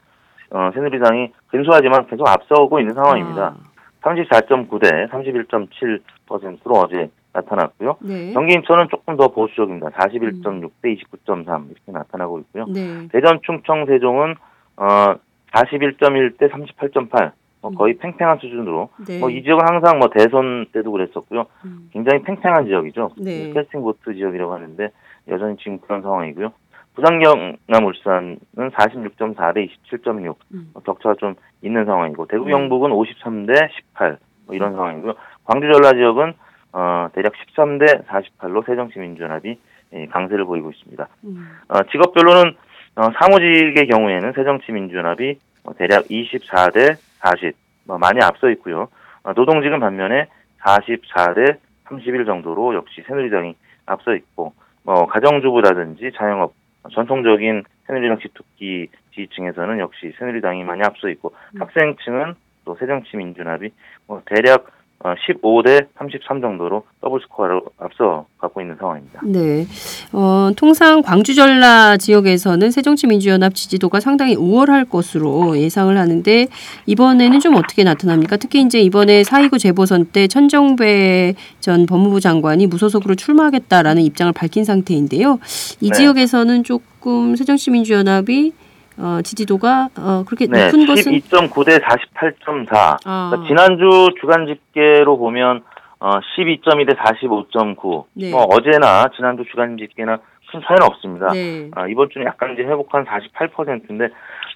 어, 0.51 0.72
새누리당이 0.74 1.32
근소하지만 1.48 2.08
계속 2.08 2.27
앞서고 2.27 2.80
있는 2.80 2.94
상황입니다. 2.94 3.56
아, 3.58 3.68
34.9대 4.01 5.10
31.7%로 5.10 6.75
어제 6.75 7.10
나타났고요. 7.34 7.98
네. 8.01 8.34
경기 8.34 8.54
인천은 8.54 8.88
조금 8.89 9.18
더 9.18 9.27
보수적입니다. 9.27 9.89
41.6 9.89 10.72
대 10.82 10.96
29.3 10.96 11.72
이렇게 11.72 11.92
나타나고 11.92 12.39
있고요. 12.39 12.66
네. 12.68 13.08
대전, 13.12 13.39
충청, 13.44 13.86
세종은 13.86 14.36
어 14.77 15.16
41.1 15.54 16.38
대 16.38 16.48
38.8 16.48 17.32
뭐 17.62 17.72
거의 17.72 17.96
팽팽한 17.98 18.38
수준으로 18.38 18.89
네. 19.08 19.20
뭐이 19.20 19.44
지역은 19.44 19.66
항상 19.68 20.00
뭐 20.00 20.10
대선 20.10 20.68
때도 20.72 20.92
그랬었고요. 20.92 21.46
음. 21.66 21.89
굉장히 21.92 22.22
팽팽한 22.24 22.66
지역이죠. 22.66 23.12
네. 23.18 23.51
캐스팅 23.54 23.82
보트 23.82 24.13
지역이라고 24.13 24.54
하는데 24.54 24.89
여전히 25.27 25.58
지금 25.58 25.80
그런 25.80 26.01
상황이고요. 26.01 26.54
부산 26.98 27.20
경남 27.20 27.86
울산은 27.86 28.39
46.4 28.56 29.54
대 29.54 29.68
27.6 29.68 30.36
음. 30.56 30.72
뭐 30.74 30.82
격차가 30.82 31.13
좀 31.20 31.36
있는 31.62 31.86
상황이고 31.86 32.25
대구 32.25 32.46
네. 32.46 32.51
경북은 32.51 32.89
53대 32.89 33.70
18 33.96 34.18
뭐 34.48 34.56
이런 34.56 34.74
상황이고요. 34.74 35.13
광주 35.46 35.72
전라 35.72 35.94
지역은 35.94 36.34
어 36.74 37.08
대략 37.13 37.34
13대 37.34 38.04
48로 38.08 38.66
새정치민주연합이 38.66 39.60
예, 39.94 40.06
강세를 40.08 40.46
보이고 40.46 40.72
있습니다. 40.72 41.08
음. 41.25 41.58
어, 41.70 41.84
직업별로는 41.84 42.56
어, 42.96 43.10
사무직의 43.20 43.88
경우에는 43.88 44.34
새정치민주연합이 44.34 45.39
어, 45.66 45.74
대략 45.75 46.06
24대 46.06 46.98
40, 47.20 47.56
뭐 47.86 48.00
많이 48.00 48.20
앞서 48.24 48.50
있고요. 48.50 48.88
어, 49.22 49.34
노동직은 49.34 49.80
반면에 49.80 50.27
44대 50.62 51.58
31 51.89 52.25
정도로 52.25 52.74
역시 52.74 53.04
새누리당이 53.08 53.56
앞서 53.86 54.16
있고, 54.16 54.54
뭐 54.84 55.06
가정주부라든지 55.06 56.12
자영업, 56.18 56.51
어, 56.51 56.66
전통적인 56.91 57.63
새누리당 57.88 58.20
집토끼 58.20 58.89
지지층에서는 59.13 59.79
역시 59.79 60.13
새누리당이 60.17 60.63
많이 60.63 60.82
앞서 60.84 61.10
있고, 61.10 61.34
음. 61.56 61.62
학생층은 61.62 62.36
또 62.65 62.75
새정치민주연합이 62.75 63.72
뭐 64.08 64.22
대략 64.25 64.65
어, 64.65 64.76
15대 65.00 65.88
33 65.98 66.42
정도로 66.42 66.84
더블 67.01 67.20
스코어로 67.22 67.62
앞서 67.77 68.25
갖고 68.38 68.62
있는 68.62 68.75
상황입니다. 68.77 69.22
네. 69.24 69.66
어, 70.12 70.51
통상 70.56 71.01
광주 71.01 71.36
전라 71.36 71.98
지역에서는 71.98 72.72
새정치민주연합 72.72 73.54
지지도가 73.54 74.00
상당히 74.00 74.36
우월할 74.36 74.86
것으로 74.86 75.58
예상을 75.58 75.96
하는데 75.96 76.48
이번에는 76.86 77.39
좀 77.39 77.56
어떻게 77.56 77.84
나타납니까? 77.84 78.38
특히 78.38 78.62
이제 78.62 78.80
이번에 78.82 79.22
4.29 79.22 79.60
재보선 79.60 80.06
때 80.06 80.27
천정배 80.27 81.36
전 81.60 81.86
법무부 81.86 82.20
장관이 82.20 82.68
무소속으로 82.68 83.16
출마하겠다라는 83.16 84.01
입장을 84.01 84.34
밝힌 84.34 84.66
상태인데요. 84.66 85.39
이 85.80 85.89
네. 85.89 85.96
지역에서는 85.96 86.63
조금 86.63 87.36
새정치민주연합이 87.36 88.54
어, 89.00 89.22
지지도가 89.22 89.89
어, 89.98 90.24
그렇게 90.25 90.48
네, 90.48 90.66
높은 90.66 90.86
것은 90.86 91.12
12.9대 91.12 91.82
48.4. 91.82 92.98
아, 93.06 93.30
그러니까 93.30 93.48
지난주 93.48 94.10
주간 94.20 94.48
집계로 94.48 95.18
보면 95.18 95.63
어, 96.00 96.20
12.2대 96.38 96.96
45.9. 96.96 98.06
네. 98.13 98.32
뭐 98.32 98.44
어제나 98.44 99.10
지난주 99.16 99.44
주간 99.50 99.77
집계나 99.77 100.18
큰 100.50 100.62
차이는 100.66 100.84
없습니다. 100.84 101.34
네. 101.34 101.70
아, 101.75 101.88
이번 101.88 102.10
주는 102.10 102.25
약간 102.25 102.54
이제 102.54 102.63
회복한 102.63 103.06
48%인데 103.06 104.10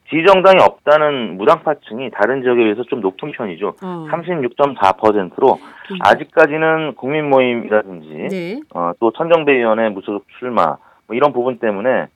지정당이 0.09 0.57
없다는 0.61 1.37
무당파층이 1.37 2.11
다른 2.11 2.41
지역에 2.41 2.63
비해서 2.63 2.83
좀 2.83 3.01
높은 3.01 3.31
편이죠. 3.31 3.75
어. 3.81 4.07
36.4%로 4.09 5.59
아직까지는 5.99 6.95
국민 6.95 7.29
모임이라든지 7.29 8.27
네. 8.29 8.59
어, 8.73 8.91
또 8.99 9.11
천정배 9.11 9.53
위원회 9.53 9.89
무소속 9.89 10.25
출마 10.39 10.77
뭐 11.07 11.15
이런 11.15 11.33
부분 11.33 11.59
때문에 11.59 11.89
어, 11.99 12.07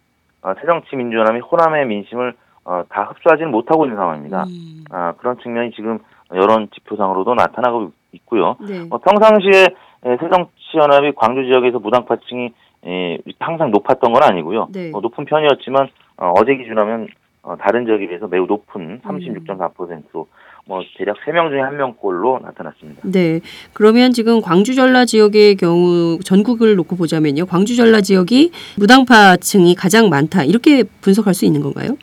새정치민주연합이 0.54 1.40
호남의 1.40 1.86
민심을 1.88 2.36
어, 2.66 2.84
다 2.90 3.04
흡수하지는 3.04 3.52
못하고 3.52 3.86
있는 3.86 3.98
상황입니다. 3.98 4.44
음. 4.44 4.84
아, 4.92 5.14
그런 5.18 5.38
측면이 5.40 5.72
지금 5.72 6.00
여론 6.34 6.68
지표상으로도 6.74 7.36
나타나고 7.36 7.92
있고요. 8.14 8.56
네. 8.60 8.88
어, 8.90 8.98
평상시에 8.98 9.66
에, 10.06 10.18
새정치연합이 10.18 11.14
광주 11.16 11.44
지역에서 11.46 11.80
무당파층이 11.80 12.54
에, 12.86 13.14
이렇게 13.26 13.38
항상 13.40 13.72
높았던 13.72 14.14
건 14.14 14.24
아니고요. 14.24 14.70
네. 14.74 14.92
어, 14.94 15.00
높은 15.00 15.26
편이었지만 15.26 15.90
어, 16.18 16.34
어제 16.40 16.56
기준하면 16.56 17.08
어, 17.46 17.56
다른 17.58 17.86
지역에 17.86 18.08
비해서 18.08 18.28
매우 18.28 18.48
높은 18.48 18.82
음. 18.82 19.00
36.4%, 19.04 20.26
뭐 20.66 20.82
대략 20.98 21.16
3명 21.18 21.50
중에 21.50 21.62
1명꼴로 21.62 22.42
나타났습니다. 22.42 23.04
네. 23.04 23.40
그러면 23.74 24.12
지금 24.12 24.42
광주 24.42 24.74
전라 24.74 25.06
지역의 25.06 25.56
경우 25.58 26.18
전국을 26.26 26.76
놓고 26.76 26.96
보자면요. 26.96 27.46
광주 27.46 27.76
전라 27.76 28.02
지역이 28.02 28.52
무당파층이 28.80 29.76
가장 29.76 30.10
많다. 30.10 30.44
이렇게 30.44 30.84
분석할 31.02 31.36
수 31.36 31.46
있는 31.46 31.62
건가요? 31.62 31.96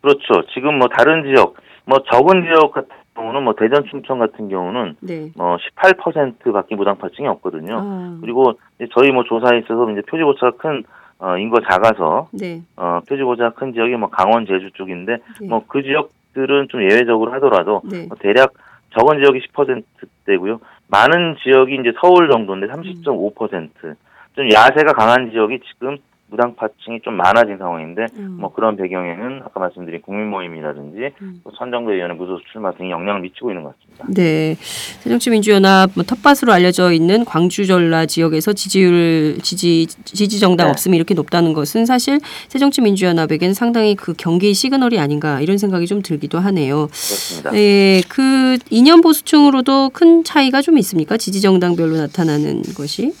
그렇죠. 0.00 0.44
지금 0.52 0.78
뭐 0.78 0.88
다른 0.88 1.22
지역, 1.22 1.54
뭐 1.84 1.98
적은 2.10 2.42
지역 2.42 2.72
같은 2.72 2.88
경우는 3.14 3.44
뭐 3.44 3.54
대전, 3.54 3.84
충청 3.88 4.18
같은 4.18 4.48
경우는 4.48 4.96
네. 5.00 5.30
뭐 5.36 5.56
18%밖에 5.78 6.74
무당파층이 6.74 7.28
없거든요. 7.28 7.78
아, 7.78 8.18
그리고 8.20 8.54
저희 8.92 9.12
뭐 9.12 9.22
조사에 9.22 9.58
있어서 9.58 9.88
이제 9.92 10.00
표지고차가 10.08 10.56
큰 10.56 10.82
어, 11.20 11.36
인구가 11.36 11.60
작아서 11.70 12.28
네. 12.32 12.62
어, 12.76 13.00
표지고차 13.06 13.50
큰 13.50 13.72
지역이 13.72 13.94
뭐 13.96 14.08
강원, 14.08 14.46
제주 14.46 14.70
쪽인데 14.72 15.18
네. 15.40 15.48
뭐그 15.48 15.82
지역들은 15.82 16.68
좀 16.68 16.82
예외적으로 16.82 17.32
하더라도 17.34 17.82
네. 17.84 18.06
뭐 18.06 18.16
대략 18.18 18.54
적은 18.96 19.18
지역이 19.18 19.40
10%대고요. 19.52 20.60
많은 20.88 21.36
지역이 21.42 21.76
이제 21.76 21.92
서울 22.00 22.30
정도인데 22.30 22.66
30.5%. 22.68 23.94
좀 24.34 24.50
야세가 24.50 24.94
강한 24.94 25.30
지역이 25.30 25.60
지금 25.60 25.98
무당파층이 26.30 27.00
좀 27.02 27.14
많아진 27.14 27.58
상황인데 27.58 28.06
음. 28.16 28.36
뭐 28.40 28.52
그런 28.52 28.76
배경에는 28.76 29.42
아까 29.44 29.60
말씀드린 29.60 30.00
국민 30.02 30.28
모임이라든지 30.28 31.12
음. 31.20 31.40
또 31.44 31.50
선정대위원회 31.58 32.14
무소속 32.14 32.42
출마 32.52 32.72
등이 32.72 32.90
영향을 32.90 33.20
미치고 33.22 33.50
있는 33.50 33.64
것 33.64 33.74
같습니다. 33.76 34.06
네. 34.08 34.54
새정치민주연합 34.54 35.90
뭐 35.94 36.04
텃밭으로 36.04 36.52
알려져 36.52 36.92
있는 36.92 37.24
광주 37.24 37.66
전라 37.66 38.06
지역에서 38.06 38.52
지지율 38.52 39.38
지지 39.42 39.86
지지 40.04 40.38
정당 40.38 40.68
네. 40.68 40.70
없음이 40.70 40.96
이렇게 40.96 41.14
높다는 41.14 41.52
것은 41.52 41.84
사실 41.86 42.20
새정치민주연합에겐 42.48 43.54
상당히 43.54 43.94
그 43.94 44.14
경계의 44.16 44.54
시그널이 44.54 44.98
아닌가 44.98 45.40
이런 45.40 45.58
생각이 45.58 45.86
좀 45.86 46.02
들기도 46.02 46.38
하네요. 46.38 46.86
그렇습니다. 46.86 47.50
네, 47.50 48.02
그 48.08 48.58
이념 48.70 49.00
보수층으로도 49.00 49.90
큰 49.90 50.24
차이가 50.24 50.62
좀 50.62 50.78
있습니까? 50.78 51.16
지지 51.16 51.40
정당별로 51.40 51.96
나타나는 51.96 52.62
것이? 52.76 53.12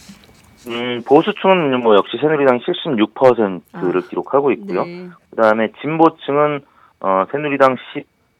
음, 0.68 1.02
보수층은 1.06 1.80
뭐 1.80 1.96
역시 1.96 2.16
새누리당 2.20 2.60
76%를 2.60 4.02
아, 4.02 4.08
기록하고 4.08 4.52
있고요. 4.52 4.84
네. 4.84 5.08
그다음에 5.30 5.72
진보층은 5.80 6.60
어, 7.00 7.24
새누리당 7.30 7.76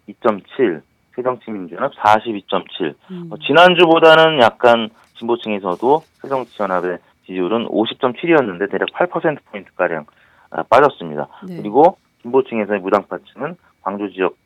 12.7, 0.09 0.83
새정치민주연합 1.17 1.93
42.7. 1.95 2.95
음. 3.11 3.31
어, 3.31 3.37
지난주보다는 3.39 4.41
약간 4.41 4.91
진보층에서도 5.19 6.03
새정치연합의 6.21 6.99
지지율은 7.27 7.69
50.7이었는데 7.69 8.71
대략 8.71 8.89
8%포인트 8.91 9.73
가량 9.75 10.07
아, 10.51 10.63
빠졌습니다. 10.65 11.29
네. 11.47 11.57
그리고 11.57 11.97
진보층에서의 12.23 12.81
무당파층은 12.81 13.57
광주 13.83 14.13
지역, 14.13 14.37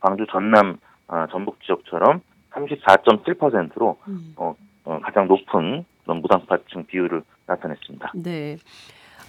광주 0.00 0.26
전남, 0.30 0.78
아, 1.08 1.26
전북 1.30 1.62
지역처럼 1.64 2.22
34.7%로 2.52 3.98
음. 4.08 4.34
어, 4.36 4.54
가장 5.02 5.28
높은 5.28 5.84
무당파층 6.14 6.86
비율을 6.86 7.22
나타냈습니다. 7.46 8.12
네. 8.14 8.56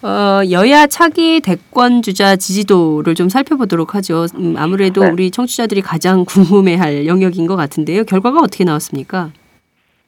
어, 0.03 0.41
여야 0.49 0.87
차기 0.87 1.41
대권 1.41 2.01
주자 2.01 2.35
지지도를 2.35 3.13
좀 3.13 3.29
살펴보도록 3.29 3.93
하죠. 3.95 4.25
음, 4.35 4.55
아무래도 4.57 5.03
네. 5.03 5.11
우리 5.11 5.31
청취자들이 5.31 5.81
가장 5.81 6.25
궁금해할 6.27 7.05
영역인 7.05 7.45
것 7.45 7.55
같은데요. 7.55 8.03
결과가 8.05 8.39
어떻게 8.39 8.63
나왔습니까? 8.63 9.29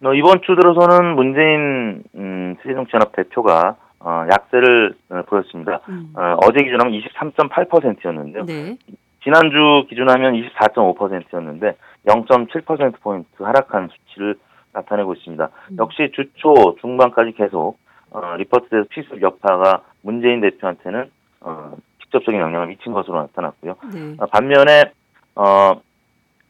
어, 0.04 0.14
이번 0.14 0.42
주 0.42 0.56
들어서는 0.56 1.16
문재인 1.16 2.04
음, 2.16 2.56
새정치연합 2.64 3.16
대표가 3.16 3.76
어, 4.00 4.26
약세를 4.32 4.96
어, 5.10 5.22
보였습니다. 5.28 5.80
음. 5.90 6.14
어, 6.16 6.38
어제 6.44 6.64
기준하면 6.64 7.00
23.8%였는데요. 7.00 8.46
네. 8.46 8.78
지난주 9.24 9.86
기준하면 9.90 10.34
24.5%였는데 10.34 11.76
0.7%포인트 12.08 13.42
하락한 13.42 13.90
수치를 13.90 14.36
나타내고 14.74 15.14
있습니다. 15.14 15.50
음. 15.72 15.78
역시 15.80 16.12
주초 16.14 16.76
중반까지 16.82 17.34
계속 17.34 17.78
어, 18.12 18.36
리포트에서 18.38 18.86
필수 18.90 19.20
여파가 19.22 19.84
문재인 20.02 20.42
대표한테는 20.42 21.10
어, 21.42 21.76
직접적인 22.02 22.40
영향을 22.40 22.68
미친 22.68 22.94
것으로 22.94 23.22
나타났고요. 23.22 23.76
네. 23.94 24.16
어, 24.20 24.26
반면에 24.28 24.92
어, 25.36 25.82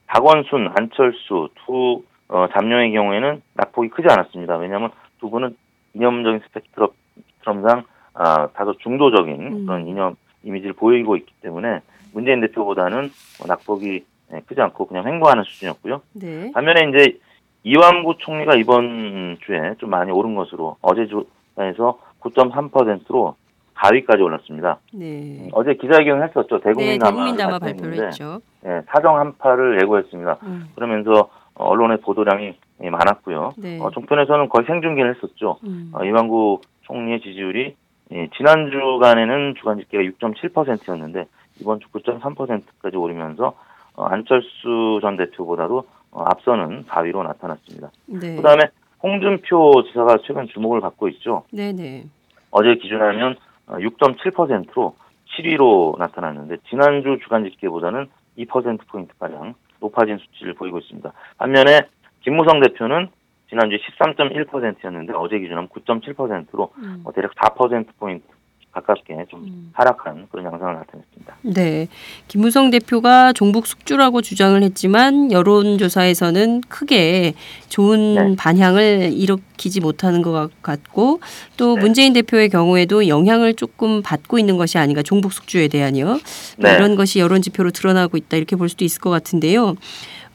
박원순, 0.07 0.71
안철수 0.75 1.49
두 1.65 2.03
어, 2.27 2.47
잠룡의 2.53 2.91
경우에는 2.91 3.41
낙폭이 3.53 3.89
크지 3.89 4.07
않았습니다. 4.09 4.57
왜냐하면 4.57 4.91
두 5.19 5.29
분은 5.29 5.55
이념적인 5.93 6.41
스펙트럼상 6.47 7.83
아, 8.15 8.47
다소 8.53 8.77
중도적인 8.77 9.41
음. 9.41 9.65
그런 9.65 9.87
이념 9.87 10.15
이미지를 10.43 10.73
보이고 10.73 11.15
있기 11.15 11.33
때문에 11.41 11.81
문재인 12.13 12.41
대표보다는 12.41 13.09
뭐 13.39 13.47
낙폭이 13.47 14.05
예, 14.33 14.41
크지 14.45 14.61
않고 14.61 14.87
그냥 14.87 15.05
횡보하는 15.07 15.43
수준이었고요. 15.43 16.01
네. 16.13 16.51
반면에 16.53 16.89
이제 16.89 17.17
이완구 17.63 18.15
총리가 18.19 18.55
이번 18.55 19.37
주에 19.45 19.75
좀 19.79 19.89
많이 19.89 20.11
오른 20.11 20.35
것으로 20.35 20.77
어제 20.81 21.07
주에서 21.07 21.99
9.3%로 22.19 23.35
4위까지 23.75 24.21
올랐습니다. 24.21 24.79
네. 24.93 25.49
어제 25.53 25.73
기자회견을 25.73 26.27
했었죠. 26.27 26.57
네, 26.57 26.63
대국민담화 26.63 27.11
대국민담화 27.11 27.59
발표했는데 27.59 27.81
발표를 27.89 28.07
했죠. 28.07 28.41
예, 28.65 28.81
사정 28.87 29.17
한파를 29.19 29.81
예고했습니다. 29.81 30.37
음. 30.43 30.69
그러면서 30.75 31.29
어, 31.55 31.65
언론의 31.65 31.97
보도량이 32.01 32.53
예, 32.83 32.89
많았고요. 32.89 33.53
네. 33.57 33.79
어, 33.81 33.89
종편에서는 33.91 34.49
거의 34.49 34.65
생중계를 34.65 35.15
했었죠. 35.15 35.57
음. 35.65 35.91
어, 35.93 36.03
이완구 36.03 36.61
총리의 36.81 37.21
지지율이 37.21 37.75
예, 38.11 38.29
지난 38.37 38.69
주간에는 38.71 39.55
주간 39.57 39.79
집계가 39.79 40.03
6.7%였는데 40.03 41.25
이번 41.59 41.79
주 41.79 41.87
9.3%까지 41.89 42.95
오르면서 42.95 43.53
어, 43.95 44.05
안철수 44.05 44.99
전 45.01 45.17
대표보다도 45.17 45.77
어, 45.79 45.83
앞서는 46.15 46.85
4위로 46.85 47.23
나타났습니다. 47.23 47.91
네. 48.05 48.35
그다음에 48.35 48.63
홍준표 49.01 49.83
지사가 49.87 50.17
최근 50.25 50.47
주목을 50.47 50.79
받고 50.81 51.07
있죠. 51.09 51.43
네, 51.51 51.73
네. 51.73 52.05
어제 52.51 52.75
기준하면 52.75 53.35
어, 53.67 53.75
6.7%로 53.75 54.95
7위로 55.37 55.97
나타났는데 55.97 56.57
지난주 56.69 57.17
주간 57.23 57.43
집계보다는 57.43 58.07
2%포인트 58.37 59.13
가량 59.17 59.55
높아진 59.79 60.17
수치를 60.17 60.53
보이고 60.53 60.79
있습니다. 60.79 61.11
반면에 61.37 61.81
김무성 62.21 62.59
대표는 62.61 63.09
지난주에 63.49 63.79
13.1%였는데 63.79 65.13
어제 65.15 65.39
기준하면 65.39 65.69
9.7%로 65.69 66.71
음. 66.77 67.01
어, 67.03 67.11
대략 67.11 67.33
4%포인트 67.35 68.25
가깝게 68.73 69.25
좀 69.29 69.43
음. 69.43 69.69
하락한 69.73 70.27
그런 70.31 70.45
양상을 70.45 70.73
나타냈습니다. 70.73 71.35
네. 71.43 71.87
김무성 72.27 72.71
대표가 72.71 73.31
종북 73.31 73.67
숙주라고 73.67 74.21
주장을 74.23 74.61
했지만 74.61 75.31
여론조사에서는 75.31 76.61
크게 76.61 77.35
좋은 77.69 78.15
네. 78.15 78.35
반향을 78.35 79.13
일으키지 79.13 79.79
못하는 79.79 80.23
것 80.23 80.49
같고 80.63 81.19
또 81.55 81.75
네. 81.75 81.81
문재인 81.81 82.13
대표의 82.13 82.49
경우에도 82.49 83.07
영향을 83.07 83.53
조금 83.53 84.01
받고 84.01 84.39
있는 84.39 84.57
것이 84.57 84.79
아닌가 84.79 85.03
종북 85.03 85.33
숙주에 85.33 85.67
대한요. 85.67 86.17
네. 86.57 86.73
이런 86.73 86.95
것이 86.95 87.19
여론 87.19 87.43
지표로 87.43 87.69
드러나고 87.69 88.17
있다 88.17 88.37
이렇게 88.37 88.55
볼 88.55 88.69
수도 88.69 88.83
있을 88.83 88.99
것 89.01 89.11
같은데요. 89.11 89.75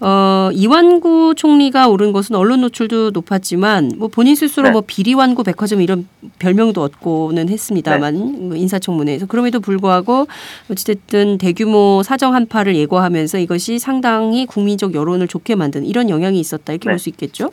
어, 0.01 0.51
이완구 0.53 1.35
총리가 1.37 1.89
오른 1.89 2.13
것은 2.13 2.37
언론 2.37 2.61
노출도 2.61 3.11
높았지만 3.11 3.93
뭐 3.99 4.09
본인 4.09 4.37
스스로 4.37 4.69
네. 4.69 4.73
뭐 4.73 4.83
비리완구 4.87 5.43
백화점 5.43 5.81
이런 5.81 6.07
별명도 6.39 6.83
얻고는 6.83 7.49
했습니다만 7.49 8.49
뭐 8.49 8.57
인사청문회에서 8.57 9.27
그럼에도 9.27 9.61
불구하고 9.61 10.27
어찌됐든 10.71 11.39
대규모 11.39 12.03
사정 12.05 12.35
한파를 12.35 12.77
예고하면서 12.77 13.39
이것이 13.39 13.81
상당히 13.81 14.47
국민적 14.47 14.95
여론을 14.95 15.27
좋게 15.27 15.57
만든 15.57 15.85
이런 15.85 16.11
영향이 16.11 16.39
있었다 16.39 16.73
이렇게 16.73 16.89
네. 16.89 16.93
볼수 16.93 17.09
있겠죠. 17.09 17.51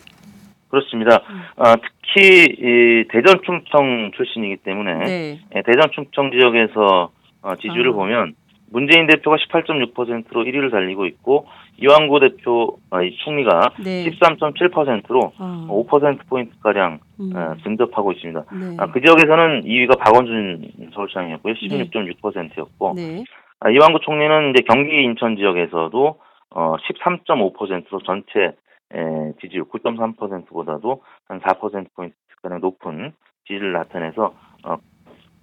그렇습니다. 0.70 1.22
어, 1.56 1.74
특히 1.82 2.44
이 2.44 3.08
대전 3.10 3.42
충청 3.44 4.12
출신이기 4.16 4.58
때문에 4.58 4.94
네. 5.06 5.40
예, 5.56 5.62
대전 5.64 5.90
충청 5.94 6.32
지역에서 6.32 7.10
어, 7.42 7.56
지지율을 7.56 7.92
아. 7.92 7.94
보면 7.94 8.36
문재인 8.72 9.08
대표가 9.08 9.38
18.6%로 9.38 10.44
1위를 10.44 10.72
달리고 10.72 11.06
있고 11.06 11.48
이완구 11.78 12.20
대표 12.20 12.78
아, 12.90 13.02
이 13.02 13.16
총리가 13.18 13.74
네. 13.84 14.10
13.7%로 14.10 15.34
아, 15.38 15.68
5% 15.70 16.28
포인트 16.28 16.58
가량 16.60 17.00
음. 17.20 17.32
어, 17.36 17.56
근접하고 17.64 18.14
있습니다. 18.14 18.46
네. 18.54 18.78
아, 18.80 18.92
그 18.92 19.02
지역에서는 19.02 19.64
2위가 19.64 20.00
박원순 20.00 20.92
서울시장이었고요. 20.94 21.54
16.6%였고 21.54 22.94
네. 22.96 23.24
아, 23.60 23.70
이완구 23.70 24.00
총리는 24.02 24.52
이제 24.52 24.64
경기 24.68 25.04
인천 25.04 25.36
지역에서도 25.36 26.20
어, 26.52 26.76
13.5%로 26.78 28.00
전체 28.06 28.56
에, 28.94 29.34
지지율 29.42 29.66
9.3%보다도 29.66 31.02
한 31.28 31.42
4% 31.42 31.88
포인트 31.96 32.16
가량 32.42 32.62
높은 32.62 33.12
지지를 33.48 33.74
나타내서 33.74 34.34
어, 34.64 34.76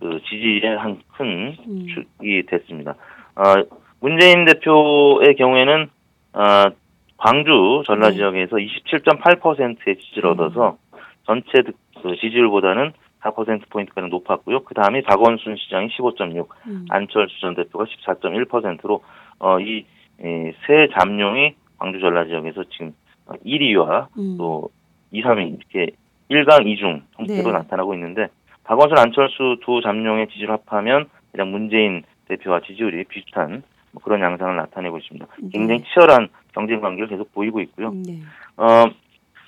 그 0.01 0.21
지지에 0.29 0.75
한큰 0.77 1.57
음. 1.67 1.87
축이 1.95 2.47
됐습니다. 2.47 2.95
어, 3.37 3.43
문재인 4.01 4.45
대표의 4.45 5.37
경우에는 5.37 5.91
어, 6.35 6.71
광주 7.19 7.83
전라 7.87 8.09
네. 8.11 8.17
지역에서 8.17 8.57
27.8%의 8.57 9.97
지지를 9.99 10.31
음. 10.31 10.33
얻어서 10.33 10.77
전체 11.25 11.63
득- 11.63 11.77
그 12.03 12.17
지지율보다는 12.17 12.93
4% 13.21 13.69
포인트가량 13.71 14.11
높았고요. 14.11 14.65
그 14.65 14.75
다음에 14.75 15.03
박원순 15.03 15.57
시장이 15.57 15.89
15.6, 15.89 16.49
음. 16.67 16.87
안철수 16.91 17.41
전 17.41 17.55
대표가 17.55 17.85
14.1%로 17.85 19.03
어, 19.39 19.59
이세 19.61 20.89
잠룡이 20.99 21.55
광주 21.79 22.01
전라 22.01 22.25
지역에서 22.25 22.65
지금 22.71 22.93
1위와 23.47 24.09
음. 24.19 24.37
또 24.39 24.71
2, 25.13 25.23
3위 25.23 25.57
이렇게 25.59 25.93
1강 26.31 26.65
2중 26.67 27.03
형태로 27.17 27.51
네. 27.51 27.53
나타나고 27.53 27.95
있는데 27.95 28.27
박원순 28.65 28.99
안철수 28.99 29.59
두 29.65 29.81
잠룡의 29.83 30.29
지지를 30.29 30.51
합하면 30.51 31.09
그냥 31.31 31.51
문재인 31.53 32.03
대표와 32.29 32.61
지지율이 32.61 33.05
비슷한 33.05 33.63
뭐 33.93 34.03
그런 34.03 34.21
양상을 34.21 34.57
나타내고 34.57 34.99
있습니다. 34.99 35.27
굉장히 35.53 35.81
네. 35.81 35.85
치열한 35.93 36.29
경쟁 36.53 36.81
관계를 36.81 37.09
계속 37.09 37.33
보이고 37.33 37.61
있고요. 37.61 37.91
네. 37.91 38.21
어, 38.57 38.85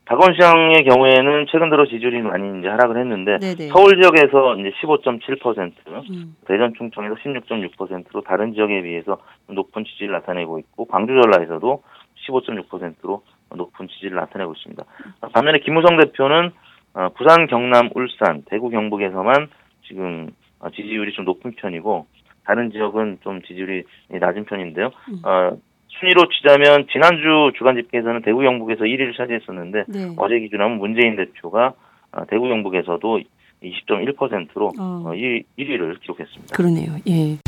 박원 0.06 0.34
시장의 0.34 0.84
경우에는 0.84 1.46
최근 1.50 1.70
들어 1.70 1.86
지지율이 1.86 2.20
많이 2.20 2.58
이제 2.58 2.68
하락을 2.68 2.98
했는데 2.98 3.38
네네. 3.38 3.68
서울 3.68 4.00
지역에서 4.00 4.56
이제 4.56 4.70
15.7%, 4.82 5.72
음. 6.10 6.36
대전 6.46 6.74
충청에서 6.76 7.14
16.6%로 7.14 8.20
다른 8.20 8.52
지역에 8.52 8.82
비해서 8.82 9.18
높은 9.48 9.84
지지를 9.84 10.12
나타내고 10.12 10.58
있고 10.58 10.84
광주 10.84 11.14
전라에서도 11.14 11.82
15.6%로 12.28 13.22
높은 13.54 13.88
지지를 13.88 14.16
나타내고 14.16 14.52
있습니다. 14.52 14.84
반면에 15.32 15.60
김무성 15.60 15.96
대표는 15.96 16.50
어, 16.94 17.08
부산, 17.16 17.46
경남, 17.46 17.90
울산, 17.94 18.42
대구, 18.46 18.70
경북에서만 18.70 19.48
지금 19.86 20.30
어, 20.60 20.70
지지율이 20.70 21.12
좀 21.12 21.24
높은 21.24 21.52
편이고 21.56 22.06
다른 22.44 22.70
지역은 22.70 23.18
좀 23.22 23.42
지지율이 23.42 23.84
낮은 24.08 24.44
편인데요. 24.44 24.90
음. 25.08 25.20
어, 25.24 25.56
순위로 25.88 26.28
치자면 26.28 26.86
지난주 26.92 27.52
주간 27.56 27.76
집계에서는 27.76 28.22
대구, 28.22 28.40
경북에서 28.40 28.84
1위를 28.84 29.16
차지했었는데 29.16 29.84
네. 29.88 30.14
어제 30.16 30.38
기준하면 30.40 30.78
문재인 30.78 31.16
대표가 31.16 31.74
어, 32.12 32.24
대구, 32.26 32.48
경북에서도 32.48 33.20
20.1%로 33.62 34.72
어. 34.78 35.02
어, 35.06 35.14
1, 35.14 35.44
1위를 35.58 36.00
기록했습니다. 36.00 36.54
그러네요. 36.54 36.96
예. 37.08 37.38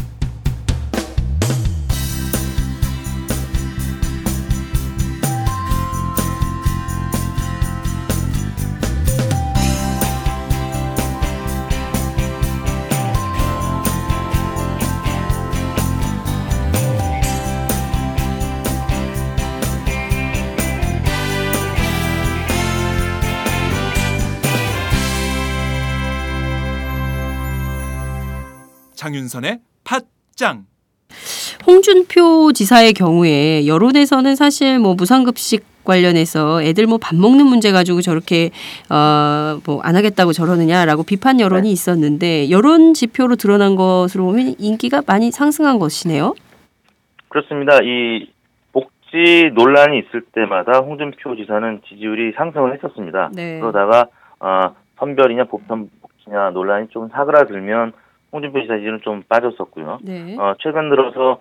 윤선의 29.26 29.58
팟짱 29.82 30.66
홍준표 31.66 32.52
지사의 32.52 32.92
경우에 32.92 33.66
여론에서는 33.66 34.36
사실 34.36 34.78
뭐 34.78 34.94
무상급식 34.94 35.64
관련해서 35.84 36.62
애들 36.62 36.86
뭐 36.86 36.98
밥 36.98 37.16
먹는 37.16 37.44
문제 37.46 37.72
가지고 37.72 38.02
저렇게 38.02 38.50
어 38.88 39.58
뭐 39.66 39.80
안 39.82 39.96
하겠다고 39.96 40.32
저러느냐라고 40.32 41.02
비판 41.02 41.40
여론이 41.40 41.72
있었는데 41.72 42.50
여론 42.50 42.94
지표로 42.94 43.34
드러난 43.34 43.74
것으로 43.74 44.26
보면 44.26 44.54
인기가 44.60 45.02
많이 45.04 45.32
상승한 45.32 45.80
것이네요. 45.80 46.34
그렇습니다. 47.28 47.78
이 47.82 48.30
복지 48.72 49.50
논란이 49.54 49.98
있을 50.06 50.22
때마다 50.32 50.78
홍준표 50.78 51.34
지사는 51.34 51.80
지지율이 51.88 52.34
상승을 52.36 52.74
했었습니다. 52.74 53.30
네. 53.34 53.58
그러다가 53.58 54.06
어, 54.38 54.74
선별이냐 55.00 55.44
보편 55.44 55.90
복지냐 56.00 56.50
논란이 56.50 56.88
좀 56.90 57.08
사그라들면 57.08 57.92
홍준표 58.36 58.60
지사 58.60 58.74
지지율은 58.76 59.00
좀 59.02 59.22
빠졌었고요. 59.28 59.98
네. 60.02 60.36
어, 60.38 60.54
최근 60.60 60.90
들어서 60.90 61.40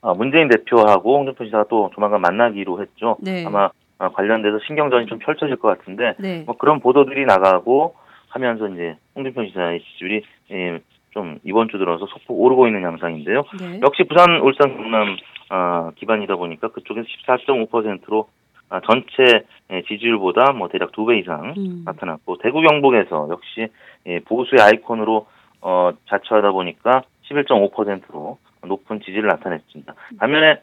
어, 0.00 0.14
문재인 0.14 0.48
대표하고 0.48 1.18
홍준표 1.18 1.44
지사가 1.44 1.64
또 1.70 1.90
조만간 1.94 2.20
만나기로 2.20 2.82
했죠. 2.82 3.16
네. 3.20 3.44
아마 3.46 3.70
어, 3.98 4.08
관련돼서 4.12 4.58
신경전이 4.66 5.06
좀 5.06 5.18
펼쳐질 5.20 5.56
것 5.56 5.68
같은데 5.78 6.14
네. 6.18 6.42
뭐 6.46 6.56
그런 6.56 6.80
보도들이 6.80 7.24
나가고 7.26 7.94
하면서 8.28 8.66
이제 8.68 8.96
홍준표 9.14 9.46
지사의 9.46 9.80
지지율이 9.80 10.22
예, 10.50 10.80
좀 11.10 11.38
이번 11.44 11.68
주 11.68 11.78
들어서 11.78 12.06
소폭 12.06 12.40
오르고 12.40 12.66
있는 12.66 12.82
양상인데요. 12.82 13.44
네. 13.60 13.80
역시 13.82 14.02
부산, 14.02 14.40
울산, 14.40 14.76
경남 14.76 15.16
어, 15.50 15.90
기반이다 15.94 16.34
보니까 16.34 16.68
그쪽에서 16.68 17.06
14.5%로 17.28 18.26
아, 18.68 18.80
전체 18.80 19.44
예, 19.70 19.82
지지율보다 19.82 20.52
뭐 20.52 20.66
대략 20.68 20.90
두 20.90 21.06
배 21.06 21.18
이상 21.18 21.54
음. 21.56 21.82
나타났고 21.84 22.38
대구 22.38 22.60
경북에서 22.62 23.28
역시 23.30 23.68
예, 24.06 24.18
보수의 24.20 24.60
아이콘으로 24.60 25.26
어, 25.64 25.92
자처하다 26.10 26.52
보니까 26.52 27.02
11.5%로 27.30 28.38
높은 28.66 29.00
지지를 29.00 29.28
나타냈습니다. 29.28 29.94
반면에 30.18 30.60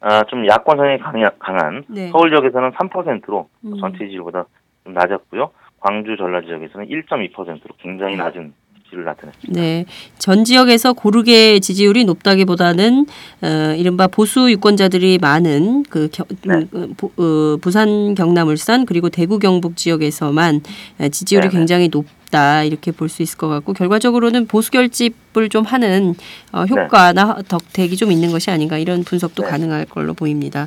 아, 0.00 0.22
좀 0.24 0.46
야권 0.46 0.78
성향이 0.78 0.98
강한 1.38 1.84
네. 1.88 2.08
서울 2.08 2.30
지역에서는 2.30 2.70
3%로 2.70 3.48
음. 3.64 3.76
전체 3.78 3.98
지지율보다 4.06 4.46
좀 4.84 4.94
낮았고요. 4.94 5.50
광주 5.80 6.16
전라 6.16 6.40
지역에서는 6.40 6.88
1.2%로 6.88 7.74
굉장히 7.78 8.16
낮은 8.16 8.54
지지를 8.88 9.04
나타냈습니다. 9.04 9.60
네. 9.60 9.84
전 10.18 10.44
지역에서 10.44 10.92
고르게 10.94 11.60
지지율이 11.60 12.04
높다기보다는 12.04 13.06
어, 13.42 13.74
이른바 13.76 14.06
보수 14.06 14.50
유권자들이 14.50 15.18
많은 15.18 15.84
그 15.90 16.08
겨, 16.10 16.24
네. 16.44 16.54
음, 16.54 16.68
그 16.70 16.94
보- 16.96 17.12
어, 17.16 17.56
부산, 17.60 18.14
경남, 18.14 18.48
울산 18.48 18.86
그리고 18.86 19.10
대구, 19.10 19.38
경북 19.38 19.76
지역에서만 19.76 20.60
어, 21.00 21.08
지지율이 21.08 21.48
네네. 21.48 21.58
굉장히 21.58 21.88
높다 21.88 22.62
이렇게 22.64 22.90
볼 22.92 23.08
수 23.08 23.22
있을 23.22 23.38
것 23.38 23.48
같고 23.48 23.72
결과적으로는 23.72 24.46
보수 24.46 24.70
결집을 24.70 25.48
좀 25.50 25.64
하는 25.64 26.14
어, 26.52 26.64
효과나 26.64 27.38
덕택이 27.48 27.96
좀 27.96 28.10
있는 28.12 28.30
것이 28.30 28.50
아닌가 28.50 28.78
이런 28.78 29.04
분석도 29.04 29.42
네. 29.44 29.48
가능할 29.50 29.84
걸로 29.86 30.14
보입니다. 30.14 30.66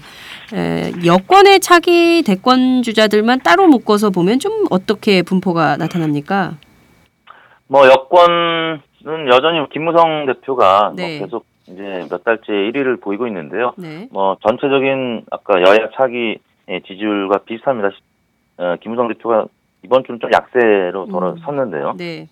에, 0.53 0.91
여권의 1.05 1.59
차기 1.59 2.23
대권 2.25 2.83
주자들만 2.83 3.41
따로 3.43 3.67
묶어서 3.67 4.09
보면 4.11 4.39
좀 4.39 4.65
어떻게 4.69 5.21
분포가 5.23 5.77
나타납니까? 5.77 6.57
뭐 7.71 7.87
여권은 7.87 9.29
여전히 9.29 9.65
김무성 9.69 10.25
대표가 10.25 10.91
네. 10.93 11.19
뭐 11.19 11.25
계속 11.25 11.45
이제 11.67 12.05
몇 12.09 12.21
달째 12.25 12.51
1위를 12.51 13.01
보이고 13.01 13.27
있는데요. 13.27 13.71
네. 13.77 14.09
뭐 14.11 14.35
전체적인 14.45 15.23
아까 15.31 15.61
여야 15.61 15.89
차기 15.95 16.37
의 16.67 16.81
지지율과 16.81 17.39
비슷합니다. 17.45 17.91
어, 18.57 18.75
김무성 18.81 19.07
대표가 19.07 19.45
이번 19.83 20.03
주는 20.03 20.19
좀 20.19 20.29
약세로 20.33 21.05
음. 21.05 21.11
돌아섰는데요. 21.11 21.93
네. 21.97 22.27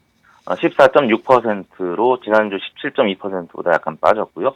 어, 0.45 0.55
14.6%로 0.55 2.19
지난주 2.19 2.57
17.2%보다 2.83 3.71
약간 3.71 3.97
빠졌고요. 3.99 4.53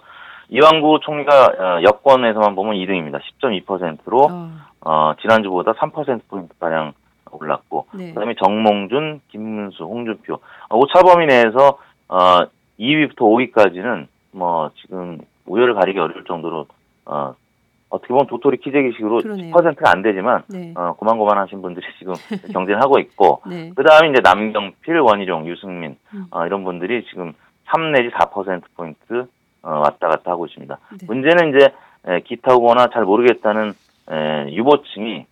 이완구 0.50 1.00
총리가 1.02 1.46
어, 1.46 1.82
여권에서만 1.82 2.56
보면 2.56 2.76
2등입니다. 2.76 3.22
10.2%로 3.42 4.28
어, 4.30 4.52
어, 4.82 5.14
지난주보다 5.22 5.72
3%포인트 5.74 6.54
가량 6.60 6.92
올랐고 7.42 7.88
네. 7.94 8.14
그다음에 8.14 8.36
정몽준, 8.44 9.22
김문수, 9.30 9.84
홍준표 9.84 10.36
어, 10.70 10.78
오차범위 10.78 11.26
내에서 11.28 11.80
어, 12.08 12.40
2위부터 12.80 13.18
5위까지는 13.18 14.08
뭐 14.32 14.72
지금 14.82 15.20
우열을 15.46 15.76
가리기 15.76 16.00
어려울 16.00 16.24
정도로 16.26 16.66
어, 17.06 17.36
어떻게 17.90 18.08
보면 18.08 18.26
도토리 18.28 18.58
키재기식으로 18.58 19.20
그러네요. 19.20 19.54
10%가 19.54 19.92
안 19.92 20.02
되지만 20.02 20.44
네. 20.48 20.74
어, 20.76 20.94
고만고만하신 20.94 21.62
분들이 21.62 21.86
지금 22.00 22.14
경쟁을 22.54 22.82
하고 22.82 22.98
있고 23.00 23.42
네. 23.48 23.72
그 23.76 23.84
다음에 23.84 24.10
이제 24.10 24.20
남경필, 24.24 25.00
원희룡, 25.00 25.48
유승민 25.48 25.96
음. 26.14 26.26
어, 26.32 26.46
이런 26.46 26.64
분들이 26.64 27.06
지금 27.06 27.34
3 27.66 27.92
내지 27.92 28.10
4% 28.10 28.64
포인트 28.76 29.28
어, 29.62 29.70
왔다 29.70 30.08
갔다 30.08 30.32
하고 30.32 30.46
있습니다. 30.48 30.78
네. 31.00 31.06
문제는 31.06 31.56
이제 31.56 31.72
에, 32.06 32.20
기타 32.22 32.54
후보나 32.54 32.88
잘 32.88 33.04
모르겠다는 33.06 33.74
에, 34.10 34.52
유보층이 34.54 35.26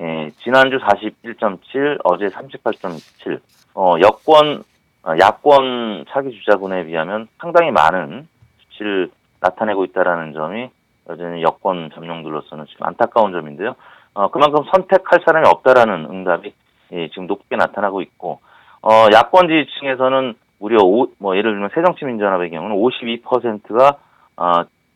에, 0.00 0.30
지난주 0.42 0.78
41.7, 0.78 1.98
어제 2.04 2.26
38.7, 2.26 3.40
어, 3.74 3.94
여권, 4.00 4.62
어, 5.02 5.12
야권 5.18 6.06
차기 6.10 6.30
주자군에 6.30 6.84
비하면 6.84 7.28
상당히 7.40 7.70
많은 7.70 8.28
수치를 8.62 9.10
나타내고 9.40 9.84
있다라는 9.84 10.32
점이 10.32 10.70
여전히 11.08 11.42
여권 11.42 11.90
점령들로서는 11.94 12.66
지금 12.66 12.86
안타까운 12.86 13.32
점인데요. 13.32 13.74
어, 14.14 14.30
그만큼 14.30 14.64
선택할 14.70 15.20
사람이 15.24 15.48
없다라는 15.48 16.06
응답이 16.10 16.52
예, 16.92 17.08
지금 17.08 17.26
높게 17.26 17.56
나타나고 17.56 18.00
있고 18.02 18.40
어, 18.82 19.06
야권 19.12 19.48
지지층에서는 19.48 20.34
무려 20.58 20.78
오, 20.82 21.08
뭐 21.18 21.36
예를 21.36 21.52
들면 21.52 21.70
새정치민주연합의 21.74 22.50
경우는 22.50 22.76
52%가 22.76 23.98
어, 24.36 24.52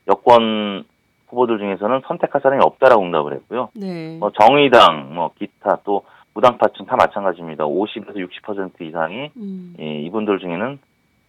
여권 0.09 0.85
후보들 1.33 1.59
중에서는 1.59 2.03
선택할 2.07 2.43
사람이 2.43 2.63
없다라고 2.63 3.03
응답을 3.03 3.33
했고요. 3.35 3.71
네. 3.75 4.19
뭐 4.19 4.31
정의당, 4.39 5.15
뭐 5.15 5.31
기타 5.39 5.79
또 5.83 6.05
무당파층 6.35 6.87
다 6.87 6.97
마찬가지입니다. 6.97 7.65
50에서 7.65 8.17
60% 8.17 8.81
이상이 8.83 9.31
음. 9.37 9.75
예, 9.81 10.01
이분들 10.03 10.39
중에는 10.39 10.79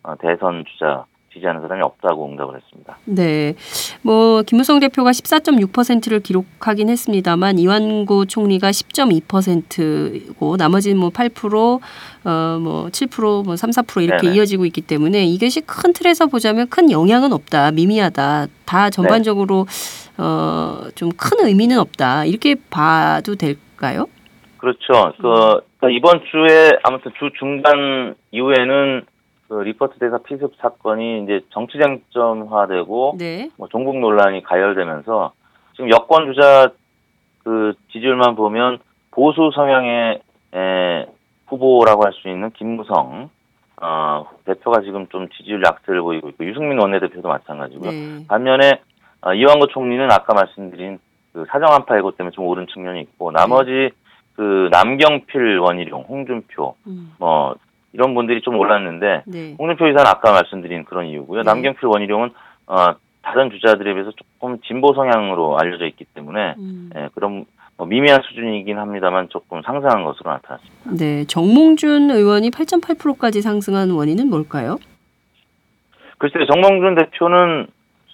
어, 0.03 0.15
대선 0.19 0.65
주자 0.65 1.05
지지하는 1.33 1.61
사람이 1.61 1.81
없다고 1.81 2.27
응답을 2.27 2.55
했습니다. 2.55 2.97
네. 3.05 3.55
뭐 4.01 4.43
김무성 4.43 4.79
대표가 4.79 5.11
14.6%를 5.11 6.19
기록하긴 6.19 6.89
했습니다만 6.89 7.57
이완구 7.59 8.27
총리가 8.27 8.69
10.2%고 8.69 10.57
나머지는 10.57 10.97
뭐 10.97 11.09
8%, 11.09 11.79
어뭐 12.25 12.87
7%, 12.89 13.45
뭐 13.45 13.55
3, 13.55 13.71
4% 13.71 14.03
이렇게 14.03 14.27
네네. 14.27 14.37
이어지고 14.37 14.65
있기 14.65 14.81
때문에 14.81 15.25
이것이 15.25 15.61
큰 15.61 15.93
틀에서 15.93 16.27
보자면 16.27 16.67
큰 16.69 16.91
영향은 16.91 17.33
없다. 17.33 17.71
미미하다. 17.71 18.47
다 18.65 18.89
전반적으로 18.89 19.65
어좀 20.17 21.11
큰 21.17 21.47
의미는 21.47 21.79
없다. 21.79 22.25
이렇게 22.25 22.55
봐도 22.69 23.35
될까요? 23.35 24.05
그렇죠. 24.57 25.13
그 25.17 25.61
그러니까 25.77 25.89
이번 25.89 26.21
주에 26.31 26.71
아무튼 26.83 27.11
주 27.19 27.29
중반 27.37 28.15
이후에는 28.31 29.03
그 29.53 29.59
리포트 29.59 29.99
대사 29.99 30.17
피습 30.17 30.55
사건이 30.57 31.23
이제 31.23 31.41
정치 31.51 31.77
쟁점화되고 31.77 33.17
네. 33.19 33.51
뭐 33.55 33.67
종북 33.67 33.99
논란이 33.99 34.41
가열되면서 34.41 35.31
지금 35.75 35.91
여권 35.91 36.33
주자 36.33 36.71
그 37.43 37.73
지지율만 37.91 38.35
보면 38.35 38.79
보수 39.11 39.51
성향의 39.53 40.21
에, 40.55 41.05
후보라고 41.45 42.03
할 42.03 42.13
수 42.13 42.29
있는 42.29 42.49
김무성 42.49 43.29
어, 43.79 44.25
대표가 44.45 44.81
지금 44.81 45.05
좀 45.09 45.29
지지율 45.29 45.61
약세를 45.63 46.01
보이고 46.01 46.29
있고 46.29 46.45
유승민 46.45 46.79
원내대표도 46.79 47.27
마찬가지고요. 47.27 47.91
네. 47.91 48.27
반면에 48.27 48.81
어, 49.21 49.35
이완구 49.35 49.67
총리는 49.67 50.11
아까 50.11 50.33
말씀드린 50.33 50.97
그 51.31 51.45
사정 51.49 51.71
한파 51.71 51.95
예고 51.97 52.09
때문에 52.11 52.31
좀 52.31 52.47
오른 52.47 52.65
측면이 52.65 53.01
있고 53.01 53.31
나머지 53.31 53.91
그 54.35 54.69
남경필 54.71 55.59
원희룡, 55.59 56.05
홍준표 56.09 56.75
음. 56.87 57.13
뭐 57.19 57.53
이런 57.93 58.15
분들이 58.15 58.41
좀 58.41 58.57
올랐는데 58.57 59.23
네. 59.25 59.55
홍준표 59.57 59.87
의사는 59.87 60.05
아까 60.05 60.31
말씀드린 60.31 60.83
그런 60.83 61.05
이유고요. 61.05 61.43
네. 61.43 61.45
남경필 61.45 61.85
원희룡은 61.85 62.31
어, 62.67 62.95
다른 63.21 63.51
주자들에 63.51 63.93
비해서 63.93 64.11
조금 64.11 64.59
진보 64.61 64.93
성향으로 64.93 65.57
알려져 65.57 65.85
있기 65.85 66.05
때문에 66.13 66.55
음. 66.57 66.89
예, 66.95 67.09
그런 67.13 67.45
뭐 67.77 67.87
미미한 67.87 68.21
수준이긴 68.23 68.77
합니다만 68.77 69.29
조금 69.29 69.61
상승한 69.61 70.03
것으로 70.03 70.31
나타났습니다. 70.31 70.91
네. 70.97 71.25
정몽준 71.25 72.11
의원이 72.11 72.49
8.8%까지 72.49 73.41
상승한 73.41 73.91
원인은 73.91 74.29
뭘까요? 74.29 74.77
글쎄 76.17 76.39
정몽준 76.51 76.95
대표는 76.95 77.67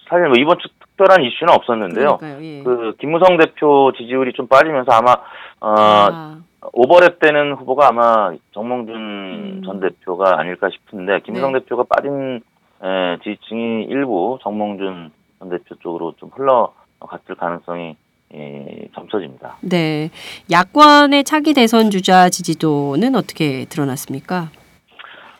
사실 0.08 0.26
뭐 0.26 0.34
이번 0.38 0.58
주 0.58 0.68
특별한 0.80 1.22
이슈는 1.24 1.54
없었는데요. 1.54 2.18
예. 2.22 2.62
그 2.62 2.94
김무성 3.00 3.36
대표 3.38 3.92
지지율이 3.96 4.32
좀 4.34 4.46
빠지면서 4.48 4.92
아마 4.92 5.12
어, 5.60 5.74
아, 5.78 6.38
오버랩 6.60 7.18
되는 7.18 7.54
후보가 7.54 7.88
아마 7.88 8.32
정몽준 8.52 8.94
음. 8.94 9.62
전 9.64 9.80
대표가 9.80 10.38
아닐까 10.38 10.68
싶은데 10.70 11.20
김무성 11.20 11.52
네. 11.52 11.60
대표가 11.60 11.84
빠진 11.88 12.40
에, 12.82 13.18
지지층이 13.22 13.84
일부 13.84 14.38
정몽준 14.42 15.10
전 15.38 15.48
대표 15.48 15.74
쪽으로 15.76 16.14
좀 16.18 16.30
흘러갔을 16.34 17.34
가능성이 17.36 17.96
예, 18.32 18.86
점쳐집니다. 18.94 19.56
네. 19.62 20.10
야권의 20.50 21.24
차기 21.24 21.52
대선 21.52 21.90
주자 21.90 22.28
지지도는 22.28 23.16
어떻게 23.16 23.64
드러났습니까? 23.64 24.50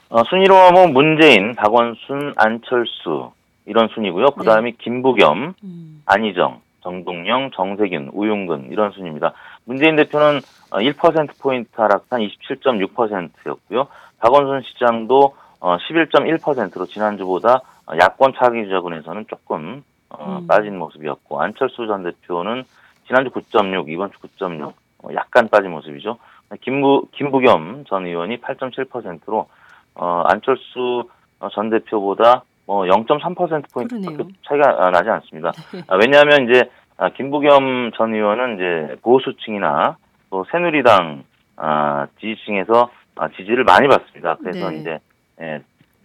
어, 0.08 0.24
순위로 0.24 0.56
하면 0.56 0.92
문재인, 0.92 1.54
박원순, 1.54 2.32
안철수 2.36 3.30
이런 3.66 3.88
순이고요. 3.94 4.30
그 4.36 4.44
다음이 4.44 4.72
김부겸, 4.78 5.54
음. 5.62 6.02
안희정, 6.04 6.60
정동영, 6.82 7.52
정세균, 7.54 8.10
우용근 8.12 8.70
이런 8.72 8.90
순입니다. 8.90 9.34
문재인 9.70 9.94
대표는 9.94 10.40
어, 10.72 10.78
1%포인트 10.78 11.68
하락한 11.76 12.22
27.6%였고요. 12.22 13.86
박원순 14.18 14.62
시장도 14.62 15.36
어, 15.60 15.76
11.1%로 15.76 16.86
지난주보다 16.86 17.60
어, 17.86 17.92
야권 17.96 18.32
차기 18.36 18.64
주자군에서는 18.64 19.26
조금 19.28 19.84
어, 20.08 20.38
음. 20.40 20.46
빠진 20.48 20.76
모습이었고 20.76 21.40
안철수 21.40 21.86
전 21.86 22.02
대표는 22.02 22.64
지난주 23.06 23.30
9.6, 23.30 23.88
이번 23.88 24.10
주 24.10 24.18
9.6 24.18 24.72
어, 25.04 25.08
약간 25.14 25.48
빠진 25.48 25.70
모습이죠. 25.70 26.18
김부 26.62 27.06
김부겸 27.12 27.84
전 27.86 28.06
의원이 28.06 28.38
8.7%로 28.38 29.46
어, 29.94 30.22
안철수 30.26 31.08
어, 31.38 31.48
전 31.50 31.70
대표보다 31.70 32.42
뭐0.3% 32.66 33.72
포인트 33.72 34.00
그러네요. 34.00 34.28
차이가 34.46 34.86
아, 34.86 34.90
나지 34.90 35.10
않습니다. 35.10 35.52
아, 35.86 35.96
왜냐하면 35.96 36.48
이제 36.48 36.68
아, 37.00 37.08
김부겸 37.08 37.92
전 37.96 38.12
의원은 38.12 38.56
이제 38.56 38.96
보수층이나 39.00 39.96
또 40.28 40.44
새누리당 40.52 41.24
아, 41.56 42.06
지지층에서 42.20 42.90
아, 43.16 43.28
지지를 43.30 43.64
많이 43.64 43.88
받습니다. 43.88 44.36
그래서 44.36 44.68
네. 44.68 44.76
이제 44.76 44.98
예, 45.40 45.62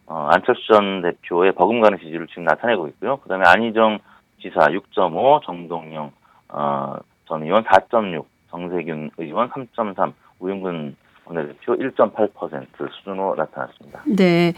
어, 0.08 0.30
안철수 0.32 0.66
전 0.68 1.02
대표의 1.02 1.52
버금가는 1.52 1.98
지지를 2.00 2.28
지금 2.28 2.46
나타내고 2.46 2.88
있고요. 2.88 3.18
그다음에 3.18 3.44
안희정 3.46 4.00
지사 4.42 4.68
6.5, 4.68 5.44
정동영 5.44 6.14
어, 6.48 6.96
전 7.28 7.44
의원 7.44 7.66
4.6, 7.66 8.24
정세균 8.50 9.12
의원 9.18 9.50
3.3, 9.50 10.14
우영근 10.40 10.96
원내대표 11.28 11.74
1.8% 11.76 12.66
수준으로 12.98 13.36
나타났습니다. 13.36 14.04
네. 14.06 14.54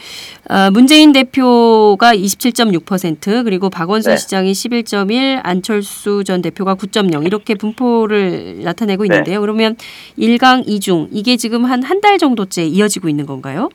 아, 0.50 0.70
문재인 0.72 1.14
대표가 1.14 2.14
27.6% 2.14 3.44
그리고 3.46 3.70
박원순 3.70 4.12
네. 4.12 4.18
시장이 4.18 4.52
11.1, 4.52 5.40
안철수 5.44 6.24
전 6.24 6.42
대표가 6.42 6.76
9.0 6.76 7.26
이렇게 7.26 7.56
분포를 7.56 8.64
나타내고 8.64 9.04
네. 9.04 9.08
있는데요. 9.08 9.40
그러면 9.42 9.76
1강 10.18 10.68
2중 10.68 11.08
이게 11.12 11.38
지금 11.38 11.64
한 11.66 11.82
한 11.84 12.02
달 12.02 12.18
정도째 12.18 12.64
이어지고 12.64 13.08
있는 13.10 13.26
건가요? 13.26 13.70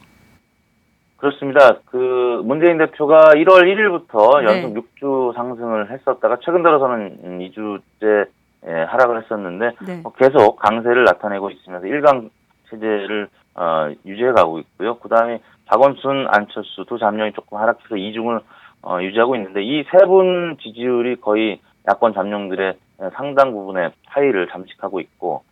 그렇습니다. 1.17 1.79
그 1.87 2.41
문재인 2.45 2.79
대표가 2.79 3.33
1월 3.35 3.63
1일부터 3.63 4.41
네. 4.45 4.63
연속 4.63 4.75
6주 5.01 5.35
상승을 5.35 5.91
했었다가 5.91 6.39
최근 6.45 6.63
들어서는 6.63 7.39
2주째 7.41 8.27
하락을 8.65 9.23
했었는데 9.23 9.71
네. 9.87 10.01
어, 10.05 10.13
계속 10.13 10.57
강세를 10.57 11.05
나타내고 11.05 11.51
있으면서 11.51 11.87
1강 11.87 12.29
체제를 12.73 13.29
어, 13.55 13.91
유지해 14.07 14.33
가고 14.33 14.59
있고요. 14.61 14.97
그 14.99 15.09
다음에 15.09 15.41
박원순, 15.67 16.27
안철수 16.29 16.85
두 16.89 16.99
잠룡이 16.99 17.33
조금 17.33 17.59
하락해서 17.59 17.95
2중을 17.95 18.41
어, 18.83 18.99
유지하고 19.01 19.37
있는데 19.37 19.63
이 19.63 19.85
세 19.91 20.07
분 20.07 20.57
지지율이 20.61 21.17
거의 21.21 21.61
야권 21.89 22.15
잠룡들의 22.15 22.75
상당 23.15 23.53
부분의 23.53 23.93
차이를 24.11 24.49
잠식하고 24.49 25.01
있고 25.01 25.43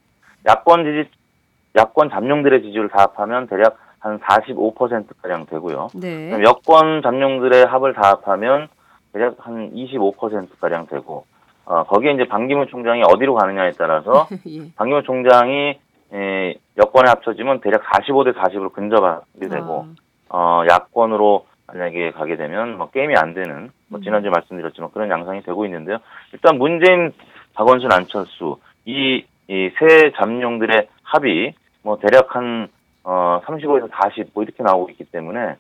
야권 0.49 0.85
지지 0.85 1.11
야권 1.77 2.11
잠룡들의 2.11 2.63
지지율을 2.63 2.89
다 2.89 3.03
합하면 3.03 3.47
대략 3.49 3.79
한 4.01 4.19
45%가량 4.19 5.47
되고요. 5.47 5.89
네. 5.95 6.33
여권 6.43 7.03
잠룡들의 7.03 7.67
합을 7.67 7.93
다 7.93 8.09
합하면 8.25 8.69
대략 9.13 9.35
한 9.41 9.71
25%가량 9.75 10.87
되고, 10.87 11.27
어, 11.67 11.83
거기에 11.85 12.13
이제 12.13 12.27
반기문 12.27 12.69
총장이 12.69 13.03
어디로 13.03 13.35
가느냐에 13.35 13.73
따라서 13.73 14.27
예. 14.49 14.73
반기문 14.77 15.03
총장이 15.05 15.79
에, 16.13 16.55
여권에 16.77 17.09
합쳐지면 17.09 17.61
대략 17.61 17.83
45대 17.85 18.35
40으로 18.35 18.73
근접하게 18.73 19.49
되고, 19.49 19.87
아, 20.29 20.37
어, 20.37 20.65
야권으로 20.69 21.47
만약에 21.67 22.11
가게 22.13 22.37
되면 22.37 22.77
뭐 22.77 22.91
게임이 22.91 23.15
안 23.17 23.35
되는, 23.35 23.71
뭐 23.89 24.01
음. 24.01 24.03
지난주 24.03 24.29
에 24.29 24.31
말씀드렸지만 24.31 24.91
그런 24.93 25.11
양상이 25.11 25.43
되고 25.43 25.65
있는데요. 25.67 25.99
일단 26.33 26.59
문재인, 26.59 27.13
박원순, 27.55 27.93
안철수, 27.93 28.59
이, 28.85 29.25
이세 29.49 30.13
잠룡들의 30.17 30.89
합이 31.03 31.53
뭐 31.83 31.99
대략 31.99 32.35
한, 32.35 32.69
어, 33.05 33.41
35에서 33.45 33.89
40, 34.03 34.31
뭐 34.35 34.43
이렇게 34.43 34.63
나오고 34.63 34.91
있기 34.91 35.05
때문에, 35.05 35.57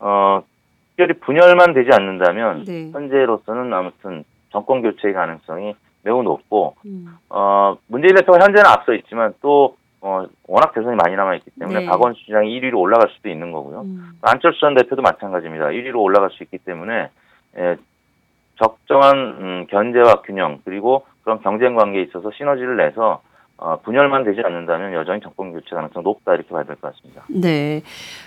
어, 0.00 0.42
특별히 0.90 1.14
분열만 1.20 1.74
되지 1.74 1.90
않는다면, 1.92 2.64
네. 2.64 2.90
현재로서는 2.92 3.72
아무튼 3.72 4.24
정권 4.50 4.82
교체의 4.82 5.14
가능성이 5.14 5.74
매우 6.02 6.22
높고, 6.22 6.76
음. 6.86 7.16
어, 7.30 7.76
문재인 7.86 8.14
대표가 8.14 8.38
현재는 8.44 8.66
앞서 8.66 8.94
있지만 8.94 9.34
또, 9.40 9.76
어, 10.00 10.24
워낙 10.46 10.72
대선이 10.74 10.96
많이 10.96 11.16
남아있기 11.16 11.50
때문에 11.58 11.80
네. 11.80 11.86
박원순 11.86 12.22
시장이 12.26 12.60
1위로 12.60 12.78
올라갈 12.78 13.08
수도 13.16 13.28
있는 13.28 13.50
거고요. 13.52 13.80
음. 13.80 14.12
안철수 14.22 14.60
전 14.60 14.74
대표도 14.74 15.02
마찬가지입니다. 15.02 15.66
1위로 15.66 15.96
올라갈 16.00 16.30
수 16.30 16.42
있기 16.44 16.58
때문에 16.58 17.10
에, 17.56 17.76
적정한 18.58 19.16
음, 19.18 19.66
견제와 19.70 20.22
균형 20.22 20.60
그리고 20.64 21.04
그런 21.22 21.40
경쟁 21.42 21.74
관계에 21.74 22.02
있어서 22.02 22.30
시너지를 22.36 22.76
내서 22.76 23.22
어, 23.60 23.76
분열만 23.82 24.22
되지 24.22 24.40
않는다면 24.44 24.92
여전히 24.94 25.20
정권 25.20 25.52
교체 25.52 25.74
가능성 25.74 26.04
높다 26.04 26.34
이렇게 26.34 26.48
봐야 26.48 26.62
될 26.62 26.76
것 26.76 26.92
같습니다. 26.94 27.24
네. 27.28 27.82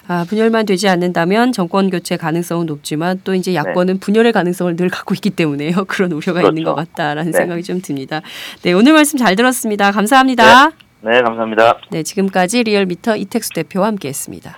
아, 0.10 0.25
분열만 0.27 0.65
되지 0.65 0.89
않는다면 0.89 1.53
정권 1.53 1.89
교체 1.89 2.17
가능성은 2.17 2.65
높지만 2.65 3.21
또 3.23 3.34
이제 3.34 3.55
야권은 3.55 3.99
분열의 4.01 4.34
가능성을 4.34 4.75
늘 4.75 4.89
갖고 4.89 5.13
있기 5.13 5.29
때문에요. 5.29 5.71
그런 5.88 6.12
우려가 6.12 6.41
있는 6.41 6.55
그렇죠. 6.63 6.75
것 6.75 6.75
같다라는 6.75 7.31
네. 7.31 7.38
생각이 7.38 7.63
좀 7.63 7.79
듭니다. 7.81 8.19
네, 8.63 8.73
오늘 8.73 8.91
말씀 8.91 9.17
잘 9.17 9.38
들었습니다. 9.38 9.91
감사합니다. 9.91 10.71
네, 11.03 11.21
감사합니다. 11.21 11.79
네, 11.89 12.03
지금까지 12.03 12.63
리얼미터 12.63 13.15
이택수 13.15 13.51
대표와 13.53 13.87
함께했습니다. 13.87 14.55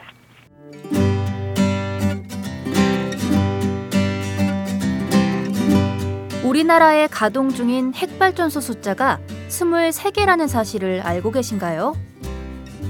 우리나라에 6.43 7.08
가동 7.08 7.49
중인 7.49 7.93
핵발전소 7.93 8.60
숫자가 8.60 9.19
23개라는 9.47 10.47
사실을 10.47 11.01
알고 11.01 11.32
계신가요? 11.32 11.95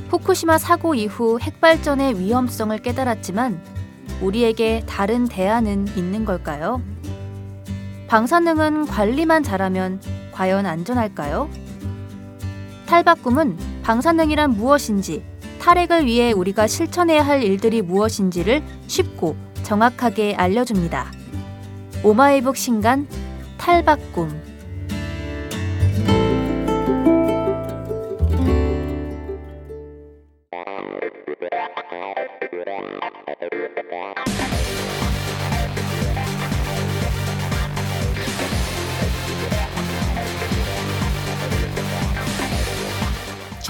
후쿠시마 0.10 0.58
사고 0.58 0.96
이후 0.96 1.40
핵발전의 1.40 2.20
위험성을 2.20 2.76
깨달았지만 2.80 3.62
우리에게 4.22 4.84
다른 4.88 5.26
대안은 5.28 5.90
있는 5.96 6.26
걸까요? 6.26 6.82
방사능은 8.08 8.88
관리만 8.88 9.44
잘하면 9.44 10.02
과연 10.32 10.66
안전할까요? 10.66 11.50
탈바꿈은 12.94 13.58
방사능이란 13.82 14.52
무엇인지, 14.52 15.24
탈핵을 15.60 16.06
위해 16.06 16.32
우리가 16.32 16.68
실천해야 16.68 17.26
할 17.26 17.42
일들이 17.42 17.82
무엇인지를 17.82 18.62
쉽고 18.86 19.36
정확하게 19.64 20.36
알려줍니다. 20.36 21.12
오마이북 22.04 22.56
신간 22.56 23.08
탈바꿈 23.58 24.43